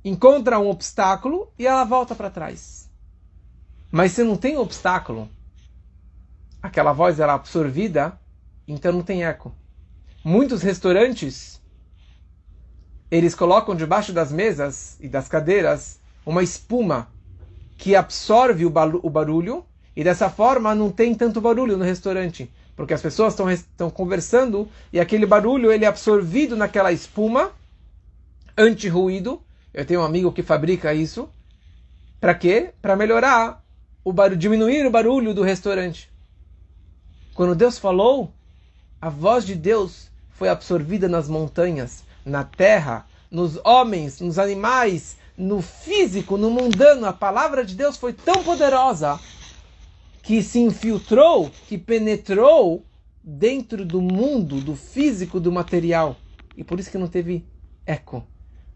encontra 0.04 0.58
um 0.58 0.68
obstáculo 0.68 1.54
e 1.60 1.68
ela 1.68 1.84
volta 1.84 2.16
para 2.16 2.32
trás. 2.32 2.90
Mas 3.92 4.14
se 4.14 4.24
não 4.24 4.36
tem 4.36 4.58
obstáculo, 4.58 5.30
aquela 6.60 6.92
voz 6.92 7.20
era 7.20 7.34
é 7.34 7.36
absorvida 7.36 8.19
então 8.70 8.94
não 8.94 9.02
tem 9.02 9.26
eco. 9.26 9.52
Muitos 10.24 10.62
restaurantes 10.62 11.60
eles 13.10 13.34
colocam 13.34 13.76
debaixo 13.76 14.14
das 14.14 14.32
mesas 14.32 14.96
e 15.00 15.08
das 15.08 15.28
cadeiras 15.28 16.00
uma 16.24 16.44
espuma 16.44 17.10
que 17.78 17.96
absorve 17.96 18.66
o 18.66 19.10
barulho 19.10 19.66
e 19.96 20.04
dessa 20.04 20.30
forma 20.30 20.76
não 20.76 20.92
tem 20.92 21.16
tanto 21.16 21.42
barulho 21.42 21.76
no 21.76 21.84
restaurante, 21.84 22.52
porque 22.76 22.94
as 22.94 23.02
pessoas 23.02 23.34
estão, 23.34 23.50
estão 23.50 23.90
conversando 23.90 24.70
e 24.94 25.00
aquele 25.00 25.26
barulho 25.26 25.72
ele 25.72 25.86
é 25.86 25.88
absorvido 25.88 26.56
naquela 26.56 26.92
espuma 26.92 27.52
anti-ruído. 28.56 29.42
Eu 29.74 29.86
tenho 29.86 30.02
um 30.02 30.06
amigo 30.06 30.32
que 30.32 30.44
fabrica 30.44 30.94
isso. 30.94 31.28
Para 32.20 32.36
quê? 32.36 32.74
Para 32.82 32.96
melhorar 32.96 33.64
o 34.04 34.14
barulho, 34.14 34.38
diminuir 34.38 34.86
o 34.86 34.92
barulho 34.92 35.34
do 35.34 35.42
restaurante. 35.42 36.12
Quando 37.34 37.56
Deus 37.56 37.80
falou, 37.80 38.32
a 39.02 39.10
voz 39.10 39.46
de 39.46 39.56
Deus 39.56 40.10
foi 40.30 40.50
absorvida 40.50 41.08
nas 41.08 41.28
montanhas, 41.30 42.04
na 42.26 42.44
terra, 42.44 43.06
nos 43.32 43.60
homens, 43.64 44.20
nos 44.20 44.38
animais, 44.38 45.18
no 45.38 45.62
físico, 45.62 46.38
no 46.38 46.50
mundano. 46.50 47.06
A 47.06 47.14
palavra 47.14 47.64
de 47.64 47.76
Deus 47.76 47.98
foi 47.98 48.14
tão 48.14 48.44
poderosa 48.44 49.20
que 50.22 50.44
se 50.44 50.60
infiltrou, 50.60 51.50
que 51.68 51.78
penetrou 51.78 52.84
dentro 53.24 53.86
do 53.86 54.02
mundo, 54.02 54.60
do 54.60 54.76
físico, 54.76 55.40
do 55.40 55.52
material. 55.52 56.18
E 56.58 56.64
por 56.64 56.80
isso 56.80 56.92
que 56.92 56.98
não 56.98 57.08
teve 57.08 57.46
eco. 57.86 58.26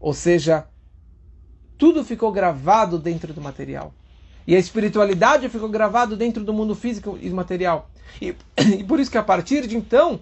Ou 0.00 0.14
seja, 0.14 0.66
tudo 1.76 2.04
ficou 2.04 2.32
gravado 2.32 2.98
dentro 2.98 3.32
do 3.34 3.40
material. 3.40 3.92
E 4.46 4.54
a 4.54 4.58
espiritualidade 4.58 5.48
ficou 5.48 5.68
gravado 5.68 6.16
dentro 6.16 6.44
do 6.44 6.52
mundo 6.52 6.74
físico 6.74 7.18
e 7.20 7.30
material. 7.30 7.90
E, 8.20 8.34
e 8.78 8.84
por 8.84 9.00
isso 9.00 9.10
que 9.10 9.18
a 9.18 9.22
partir 9.22 9.66
de 9.66 9.76
então, 9.76 10.20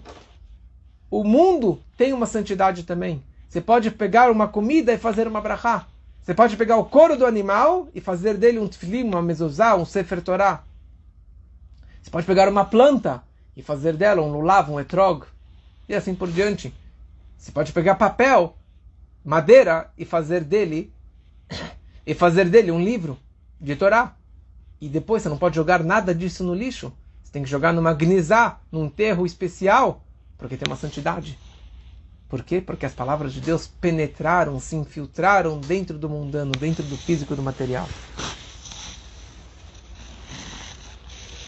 o 1.09 1.23
mundo 1.23 1.79
tem 1.97 2.13
uma 2.13 2.25
santidade 2.25 2.83
também. 2.83 3.23
Você 3.47 3.61
pode 3.61 3.91
pegar 3.91 4.31
uma 4.31 4.47
comida 4.47 4.91
e 4.91 4.97
fazer 4.97 5.27
uma 5.27 5.39
brachá. 5.39 5.85
Você 6.23 6.33
pode 6.33 6.57
pegar 6.57 6.77
o 6.77 6.85
couro 6.85 7.17
do 7.17 7.25
animal 7.25 7.87
e 7.93 8.01
fazer 8.01 8.37
dele 8.37 8.57
um 8.57 8.67
tefilin, 8.67 9.03
uma 9.03 9.21
mezuzá, 9.21 9.75
um 9.75 9.85
sefer 9.85 10.21
torá. 10.21 10.63
Você 12.01 12.09
pode 12.09 12.25
pegar 12.25 12.49
uma 12.49 12.65
planta 12.65 13.23
e 13.55 13.61
fazer 13.61 13.95
dela 13.95 14.21
um 14.21 14.31
lulav, 14.31 14.71
um 14.71 14.79
etrog. 14.79 15.25
E 15.87 15.93
assim 15.93 16.15
por 16.15 16.31
diante. 16.31 16.73
Você 17.37 17.51
pode 17.51 17.73
pegar 17.73 17.95
papel, 17.95 18.57
madeira 19.23 19.91
e 19.97 20.05
fazer 20.05 20.43
dele 20.43 20.91
e 22.07 22.13
fazer 22.13 22.49
dele 22.49 22.71
um 22.71 22.81
livro 22.81 23.19
de 23.59 23.75
Torá. 23.75 24.15
E 24.79 24.89
depois 24.89 25.21
você 25.21 25.29
não 25.29 25.37
pode 25.37 25.55
jogar 25.55 25.83
nada 25.83 26.15
disso 26.15 26.43
no 26.43 26.53
lixo. 26.53 26.91
Tem 27.33 27.41
que 27.41 27.49
jogar 27.49 27.73
numa 27.73 27.95
gnizá, 27.95 28.59
num 28.71 28.87
terro 28.87 29.25
especial, 29.25 30.05
porque 30.37 30.55
tem 30.55 30.67
uma 30.67 30.77
santidade. 30.77 31.39
Por 32.29 32.43
quê? 32.43 32.61
Porque 32.61 32.85
as 32.85 32.93
palavras 32.93 33.33
de 33.33 33.41
Deus 33.41 33.65
penetraram, 33.65 34.59
se 34.59 34.75
infiltraram 34.75 35.59
dentro 35.59 35.97
do 35.97 36.07
mundano, 36.07 36.51
dentro 36.51 36.83
do 36.83 36.95
físico 36.95 37.35
do 37.35 37.41
material. 37.41 37.89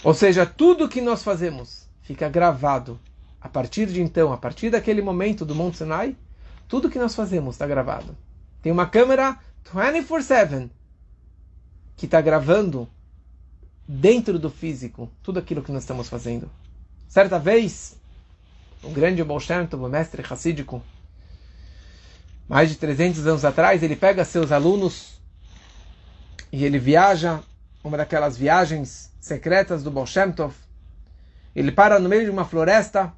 Ou 0.03 0.13
seja, 0.15 0.43
tudo 0.43 0.89
que 0.89 1.01
nós 1.01 1.23
fazemos 1.23 1.87
fica 2.01 2.27
gravado. 2.29 2.99
A 3.39 3.47
partir 3.47 3.85
de 3.85 4.01
então, 4.01 4.33
a 4.33 4.37
partir 4.37 4.71
daquele 4.71 5.03
momento 5.03 5.45
do 5.45 5.53
Monte 5.53 5.77
Sinai, 5.77 6.15
tudo 6.67 6.89
que 6.89 6.97
nós 6.97 7.13
fazemos 7.13 7.53
está 7.53 7.67
gravado. 7.67 8.17
Tem 8.59 8.71
uma 8.71 8.87
câmera 8.87 9.37
24/7 9.63 10.67
que 11.95 12.05
está 12.05 12.21
gravando 12.21 12.89
dentro 13.87 14.39
do 14.39 14.49
físico 14.49 15.09
tudo 15.21 15.39
aquilo 15.39 15.61
que 15.61 15.71
nós 15.71 15.83
estamos 15.83 16.09
fazendo. 16.09 16.49
Certa 17.07 17.37
vez, 17.37 17.95
um 18.83 18.91
grande 18.91 19.23
Bolshevik, 19.23 19.75
um 19.75 19.87
mestre 19.87 20.21
racídico, 20.21 20.81
mais 22.47 22.69
de 22.69 22.75
300 22.75 23.25
anos 23.25 23.45
atrás, 23.45 23.81
ele 23.81 23.95
pega 23.95 24.25
seus 24.25 24.51
alunos 24.51 25.19
e 26.51 26.63
ele 26.63 26.77
viaja, 26.77 27.41
uma 27.83 27.97
daquelas 27.97 28.37
viagens 28.37 29.11
secretas 29.19 29.83
do 29.83 29.91
Baal 29.91 30.05
Ele 31.55 31.71
para 31.71 31.99
no 31.99 32.09
meio 32.09 32.25
de 32.25 32.31
uma 32.31 32.45
floresta 32.45 33.13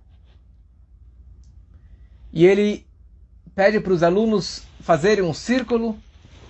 e 2.31 2.45
ele 2.45 2.85
pede 3.55 3.79
para 3.79 3.93
os 3.93 4.03
alunos 4.03 4.63
fazerem 4.81 5.23
um 5.23 5.33
círculo, 5.33 5.97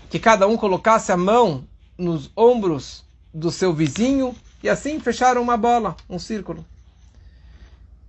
que 0.10 0.20
cada 0.20 0.48
um 0.48 0.58
colocasse 0.58 1.12
a 1.12 1.18
mão 1.18 1.66
nos 1.98 2.32
ombros 2.36 3.07
do 3.38 3.52
seu 3.52 3.72
vizinho 3.72 4.36
e 4.64 4.68
assim 4.68 5.00
fecharam 5.00 5.42
uma 5.42 5.56
bola, 5.56 5.96
um 6.10 6.18
círculo. 6.18 6.66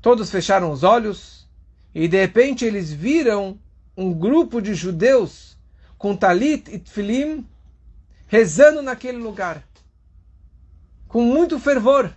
Todos 0.01 0.31
fecharam 0.31 0.73
os 0.73 0.83
olhos 0.83 1.47
e 1.95 2.09
de 2.09 2.19
repente 2.19 2.65
eles 2.65 2.91
viram 2.91 3.59
um 3.95 4.13
grupo 4.13 4.63
de 4.63 4.75
judeus 4.75 5.59
com 5.99 6.17
talit 6.17 6.69
e 6.71 6.79
tfilim 6.79 7.47
rezando 8.27 8.81
naquele 8.81 9.19
lugar 9.19 9.63
com 11.07 11.23
muito 11.23 11.59
fervor. 11.59 12.15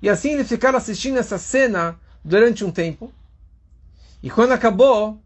E 0.00 0.08
assim 0.08 0.30
eles 0.30 0.48
ficaram 0.48 0.78
assistindo 0.78 1.18
essa 1.18 1.38
cena 1.38 1.98
durante 2.24 2.64
um 2.64 2.72
tempo. 2.72 3.12
E 4.20 4.28
quando 4.28 4.50
acabou, 4.50 5.22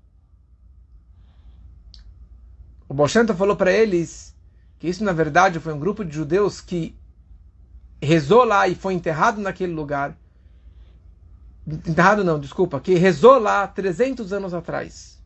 o 2.87 2.93
Bolshanta 2.93 3.35
falou 3.35 3.57
para 3.57 3.73
eles 3.73 4.36
que 4.79 4.89
isso 4.89 5.05
na 5.05 5.13
verdade 5.13 5.61
foi 5.61 5.73
um 5.73 5.79
grupo 5.79 6.05
de 6.05 6.15
judeus 6.15 6.61
que 6.61 6.97
rezou 8.03 8.45
lá 8.45 8.69
e 8.69 8.75
foi 8.75 8.95
enterrado 8.95 9.41
naquele 9.41 9.73
lugar. 9.73 10.17
Enterrado 11.67 12.23
não, 12.23 12.39
desculpa, 12.39 12.79
que 12.81 12.95
rezou 12.95 13.39
lá 13.39 13.67
300 13.67 14.33
anos 14.33 14.55
atrás. 14.55 15.17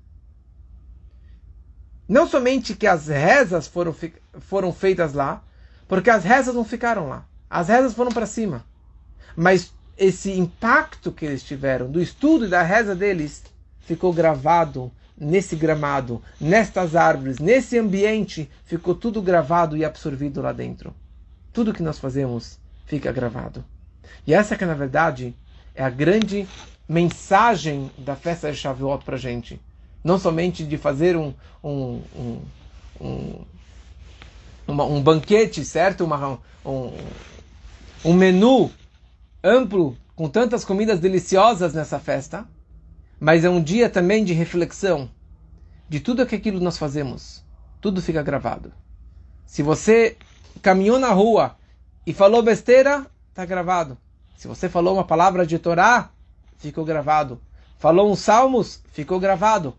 Não 2.09 2.27
somente 2.27 2.75
que 2.75 2.87
as 2.87 3.09
rezas 3.09 3.69
foram, 3.69 3.95
foram 4.41 4.73
feitas 4.73 5.13
lá, 5.13 5.45
porque 5.87 6.11
as 6.11 6.25
rezas 6.25 6.55
não 6.55 6.65
ficaram 6.65 7.09
lá. 7.09 7.25
As 7.49 7.69
rezas 7.69 7.95
foram 7.95 8.11
para 8.11 8.27
cima. 8.27 8.65
Mas 9.37 9.73
esse 9.97 10.33
impacto 10.33 11.13
que 11.13 11.27
eles 11.27 11.43
tiveram 11.43 11.91
do 11.91 12.01
estudo 12.01 12.47
e 12.47 12.49
da 12.49 12.63
reza 12.63 12.97
deles 12.97 13.45
ficou 13.81 14.13
gravado 14.13 14.91
nesse 15.21 15.55
gramado, 15.55 16.23
nestas 16.41 16.97
árvores, 16.97 17.39
nesse 17.39 17.79
ambiente, 17.79 18.51
ficou 18.65 18.95
tudo 18.95 19.21
gravado 19.21 19.77
e 19.77 19.85
absorvido 19.85 20.41
lá 20.41 20.51
dentro. 20.51 20.95
Tudo 21.53 21.75
que 21.75 21.83
nós 21.83 21.99
fazemos 21.99 22.59
fica 22.87 23.13
gravado. 23.13 23.63
E 24.27 24.33
essa 24.33 24.57
que 24.57 24.65
na 24.65 24.75
verdade 24.75 25.35
é 25.75 25.85
a 25.85 25.91
grande 25.91 26.49
mensagem 26.89 27.91
da 27.99 28.17
festa 28.17 28.51
de 28.51 28.57
Shavuot 28.57 29.05
para 29.05 29.17
gente. 29.17 29.61
Não 30.03 30.19
somente 30.19 30.65
de 30.65 30.79
fazer 30.79 31.17
um, 31.17 31.35
um, 31.63 32.03
um, 32.17 32.41
um, 33.01 33.45
uma, 34.67 34.85
um 34.85 35.03
banquete, 35.03 35.65
certo? 35.65 36.05
Uma, 36.05 36.39
um, 36.65 36.93
um 38.05 38.15
menu 38.15 38.71
amplo 39.45 39.97
com 40.17 40.29
tantas 40.29 40.65
comidas 40.65 40.99
deliciosas 40.99 41.75
nessa 41.75 41.99
festa, 41.99 42.47
mas 43.21 43.45
é 43.45 43.51
um 43.51 43.63
dia 43.63 43.91
também 43.91 44.25
de 44.25 44.33
reflexão 44.33 45.11
de 45.89 46.01
tudo 46.01 46.23
aquilo 46.23 46.59
que 46.59 46.65
nós 46.65 46.79
fazemos. 46.79 47.45
Tudo 47.81 48.01
fica 48.01 48.23
gravado. 48.23 48.73
Se 49.45 49.63
você 49.63 50.17
caminhou 50.63 50.99
na 50.99 51.11
rua 51.11 51.57
e 52.07 52.15
falou 52.15 52.43
besteira, 52.43 53.07
está 53.29 53.45
gravado. 53.45 53.99
Se 54.37 54.49
você 54.49 54.69
falou 54.69 54.95
uma 54.95 55.05
palavra 55.05 55.47
de 55.47 55.59
Torá, 55.59 56.11
ficou 56.57 56.85
gravado. 56.85 57.41
Falou 57.79 58.11
uns 58.11 58.21
salmos, 58.21 58.83
ficou 58.93 59.21
gravado. 59.21 59.77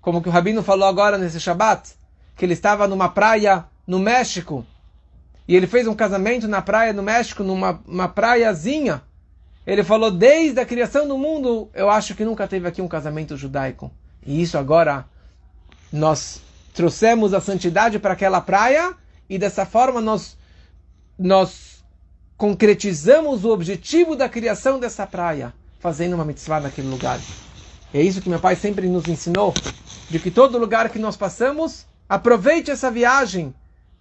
como 0.00 0.20
que 0.20 0.28
o 0.28 0.32
Rabino 0.32 0.62
falou 0.62 0.86
agora 0.88 1.16
nesse 1.16 1.40
Shabat, 1.40 1.94
que 2.36 2.44
ele 2.44 2.52
estava 2.52 2.86
numa 2.86 3.08
praia 3.08 3.64
no 3.86 3.98
México, 3.98 4.66
e 5.46 5.54
ele 5.54 5.66
fez 5.66 5.86
um 5.86 5.94
casamento 5.94 6.48
na 6.48 6.60
praia 6.60 6.92
no 6.92 7.02
México, 7.02 7.42
numa 7.42 7.80
uma 7.86 8.08
praiazinha. 8.08 9.02
Ele 9.66 9.82
falou, 9.82 10.10
desde 10.10 10.60
a 10.60 10.66
criação 10.66 11.08
do 11.08 11.16
mundo, 11.16 11.70
eu 11.72 11.88
acho 11.88 12.14
que 12.14 12.24
nunca 12.24 12.46
teve 12.46 12.68
aqui 12.68 12.82
um 12.82 12.88
casamento 12.88 13.36
judaico. 13.36 13.90
E 14.26 14.42
isso 14.42 14.58
agora, 14.58 15.06
nós 15.92 16.42
trouxemos 16.74 17.32
a 17.32 17.40
santidade 17.40 17.98
para 17.98 18.12
aquela 18.12 18.40
praia, 18.40 18.94
e 19.28 19.38
dessa 19.38 19.64
forma 19.64 20.00
nós, 20.00 20.36
nós 21.18 21.82
concretizamos 22.36 23.44
o 23.44 23.50
objetivo 23.50 24.14
da 24.14 24.28
criação 24.28 24.78
dessa 24.78 25.06
praia, 25.06 25.54
fazendo 25.80 26.14
uma 26.14 26.24
mitzvah 26.24 26.60
naquele 26.60 26.88
lugar. 26.88 27.18
É 27.92 28.02
isso 28.02 28.20
que 28.20 28.28
meu 28.28 28.40
pai 28.40 28.56
sempre 28.56 28.86
nos 28.88 29.08
ensinou, 29.08 29.54
de 30.10 30.18
que 30.18 30.30
todo 30.30 30.58
lugar 30.58 30.90
que 30.90 30.98
nós 30.98 31.16
passamos, 31.16 31.86
aproveite 32.06 32.70
essa 32.70 32.90
viagem 32.90 33.54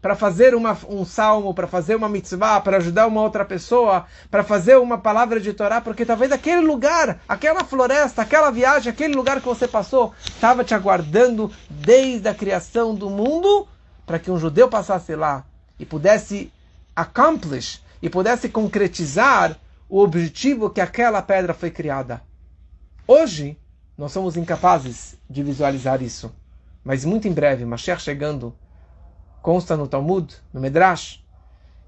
para 0.04 0.18
fazer 0.18 0.54
uma, 0.54 0.78
um 0.90 1.06
salmo, 1.06 1.54
para 1.54 1.66
fazer 1.66 1.96
uma 1.96 2.10
mitzvah, 2.10 2.60
para 2.60 2.76
ajudar 2.76 3.08
uma 3.08 3.22
outra 3.22 3.46
pessoa, 3.46 4.06
para 4.30 4.44
fazer 4.44 4.78
uma 4.78 4.98
palavra 4.98 5.40
de 5.40 5.54
Torá, 5.54 5.80
porque 5.80 6.06
talvez 6.06 6.30
aquele 6.30 6.60
lugar, 6.60 7.22
aquela 7.26 7.64
floresta, 7.64 8.22
aquela 8.22 8.52
viagem, 8.52 8.92
aquele 8.92 9.16
lugar 9.16 9.40
que 9.40 9.48
você 9.48 9.66
passou, 9.66 10.14
estava 10.26 10.62
te 10.62 10.74
aguardando 10.74 11.50
desde 11.70 12.28
a 12.28 12.36
criação 12.36 12.94
do 12.94 13.10
mundo, 13.10 13.66
para 14.06 14.20
que 14.20 14.30
um 14.30 14.38
judeu 14.38 14.68
passasse 14.68 15.16
lá 15.16 15.46
e 15.80 15.86
pudesse 15.86 16.52
accomplish, 16.94 17.82
e 18.02 18.10
pudesse 18.10 18.50
concretizar 18.50 19.58
o 19.88 20.02
objetivo 20.02 20.70
que 20.70 20.82
aquela 20.82 21.22
pedra 21.22 21.54
foi 21.54 21.72
criada. 21.72 22.22
Hoje, 23.08 23.58
nós 23.98 24.12
somos 24.12 24.36
incapazes 24.36 25.16
de 25.30 25.42
visualizar 25.42 26.04
isso. 26.04 26.30
Mas 26.84 27.06
muito 27.06 27.26
em 27.26 27.32
breve, 27.32 27.64
Mashiach 27.64 28.02
chegando, 28.02 28.54
consta 29.44 29.76
no 29.76 29.90
Talmud, 29.90 30.34
no 30.54 30.62
Medrash, 30.62 31.22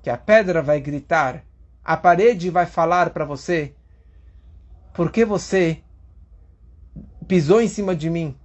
que 0.03 0.09
a 0.09 0.17
pedra 0.17 0.61
vai 0.61 0.81
gritar, 0.81 1.41
a 1.83 1.95
parede 1.95 2.49
vai 2.49 2.65
falar 2.65 3.11
para 3.11 3.23
você, 3.23 3.73
por 4.93 5.09
que 5.09 5.23
você 5.23 5.81
pisou 7.27 7.61
em 7.61 7.69
cima 7.69 7.95
de 7.95 8.09
mim? 8.09 8.37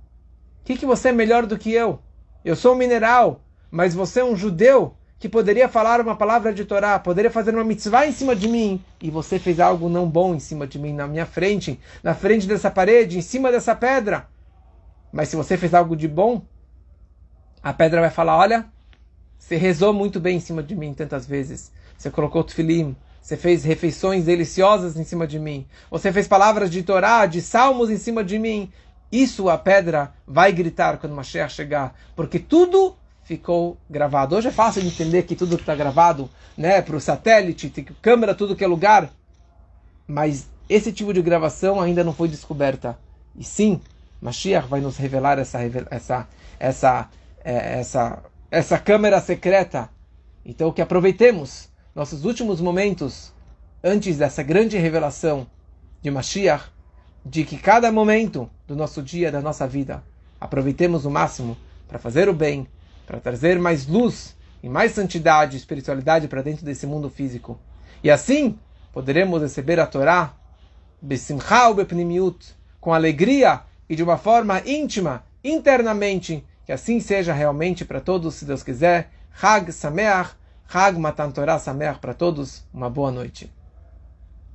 O 0.61 0.65
que, 0.65 0.79
que 0.79 0.87
você 0.87 1.09
é 1.09 1.13
melhor 1.13 1.45
do 1.45 1.59
que 1.59 1.73
eu? 1.73 1.99
Eu 2.45 2.55
sou 2.55 2.73
um 2.73 2.79
mineral, 2.79 3.43
mas 3.69 3.95
você 3.95 4.21
é 4.21 4.25
um 4.25 4.37
judeu 4.37 4.95
que 5.19 5.29
poderia 5.29 5.69
falar 5.69 6.01
uma 6.01 6.17
palavra 6.17 6.55
de 6.55 6.65
Torá, 6.65 6.97
poderia 6.99 7.33
fazer 7.33 7.53
uma 7.53 7.65
mitzvah 7.65 8.07
em 8.07 8.13
cima 8.13 8.37
de 8.37 8.47
mim, 8.47 8.83
e 9.03 9.11
você 9.11 9.41
fez 9.41 9.59
algo 9.59 9.89
não 9.89 10.09
bom 10.09 10.37
em 10.37 10.41
cima 10.41 10.69
de 10.69 10.79
mim, 10.79 10.95
na 10.95 11.09
minha 11.09 11.27
frente, 11.27 11.81
na 12.01 12.15
frente 12.15 12.47
dessa 12.47 12.71
parede, 12.71 13.19
em 13.19 13.23
cima 13.23 13.51
dessa 13.51 13.75
pedra. 13.75 14.29
Mas 15.13 15.29
se 15.29 15.37
você 15.37 15.57
fez 15.57 15.75
algo 15.75 15.97
de 15.97 16.07
bom, 16.07 16.43
a 17.61 17.73
pedra 17.73 18.01
vai 18.01 18.11
falar: 18.11 18.39
Olha, 18.39 18.71
você 19.41 19.57
rezou 19.57 19.93
muito 19.93 20.21
bem 20.21 20.37
em 20.37 20.41
cima 20.41 20.63
de 20.63 20.77
mim 20.77 20.93
tantas 20.93 21.27
vezes. 21.27 21.73
Você 21.97 22.11
colocou 22.11 22.45
tefilim, 22.45 22.95
você 23.21 23.37
fez 23.37 23.65
refeições 23.65 24.27
deliciosas 24.27 24.97
em 24.97 25.03
cima 25.03 25.27
de 25.27 25.39
mim. 25.39 25.67
Você 25.91 26.13
fez 26.13 26.29
palavras 26.29 26.71
de 26.71 26.83
Torá, 26.83 27.25
de 27.27 27.41
salmos 27.41 27.91
em 27.91 27.97
cima 27.97 28.23
de 28.23 28.39
mim. 28.39 28.71
Isso 29.11 29.49
a 29.49 29.59
pedra 29.59 30.13
vai 30.27 30.53
gritar 30.53 30.99
quando 30.99 31.17
Mashiach 31.17 31.53
chegar, 31.53 31.99
porque 32.15 32.39
tudo 32.39 32.95
ficou 33.25 33.77
gravado. 33.89 34.37
Hoje 34.37 34.49
é 34.49 34.53
fácil 34.53 34.83
de 34.83 34.89
entender 34.89 35.23
que 35.23 35.35
tudo 35.35 35.57
está 35.57 35.75
gravado, 35.75 36.31
né, 36.57 36.81
para 36.83 36.97
o 36.97 37.01
satélite, 37.01 37.71
câmera, 38.01 38.35
tudo 38.35 38.55
que 38.55 38.63
é 38.63 38.69
lugar. 38.69 39.11
Mas 40.07 40.49
esse 40.69 40.93
tipo 40.93 41.13
de 41.13 41.23
gravação 41.23 41.81
ainda 41.81 42.05
não 42.05 42.13
foi 42.13 42.29
descoberta. 42.29 42.97
E 43.35 43.43
sim, 43.43 43.81
Mashiach 44.21 44.69
vai 44.69 44.81
nos 44.81 44.97
revelar 44.97 45.39
essa 45.39 45.59
essa 45.91 46.29
essa 46.59 47.09
é, 47.43 47.81
essa 47.81 48.23
essa 48.51 48.79
câmera 48.79 49.21
secreta. 49.21 49.89
Então 50.45 50.73
que 50.73 50.83
aproveitemos 50.83 51.69
nossos 51.95 52.25
últimos 52.25 52.61
momentos 52.61 53.33
antes 53.83 54.19
dessa 54.19 54.43
grande 54.43 54.77
revelação 54.77 55.47
de 56.03 56.11
Mashiach, 56.11 56.65
de 57.25 57.45
que 57.45 57.59
cada 57.59 57.93
momento 57.93 58.51
do 58.67 58.75
nosso 58.75 59.03
dia, 59.03 59.31
da 59.31 59.41
nossa 59.41 59.67
vida, 59.67 60.03
aproveitemos 60.41 61.05
o 61.05 61.11
máximo 61.11 61.57
para 61.87 61.99
fazer 61.99 62.29
o 62.29 62.35
bem, 62.35 62.67
para 63.07 63.21
trazer 63.21 63.59
mais 63.59 63.87
luz 63.87 64.37
e 64.63 64.69
mais 64.69 64.93
santidade 64.93 65.57
e 65.57 65.59
espiritualidade 65.59 66.29
para 66.29 66.43
dentro 66.43 66.65
desse 66.65 66.87
mundo 66.87 67.11
físico. 67.11 67.59
E 68.03 68.11
assim 68.11 68.59
poderemos 68.93 69.43
receber 69.43 69.79
a 69.79 69.87
Torá 69.87 70.35
com 72.81 72.93
alegria 72.93 73.61
e 73.89 73.97
de 73.97 74.03
uma 74.03 74.17
forma 74.17 74.61
íntima, 74.67 75.25
internamente, 75.43 76.45
que 76.71 76.75
assim 76.75 77.01
seja 77.01 77.33
realmente 77.33 77.85
para 77.85 78.01
todos, 78.01 78.37
se 78.37 78.45
Deus 78.45 78.63
quiser. 78.63 79.11
Hag 79.43 79.73
Sameach, 79.73 80.37
Hag 80.73 80.97
Matan 80.97 81.33
Torah 81.33 81.59
Sameach 81.59 81.99
para 81.99 82.15
todos. 82.15 82.65
Uma 82.73 82.89
boa 82.89 83.11
noite. 83.11 83.53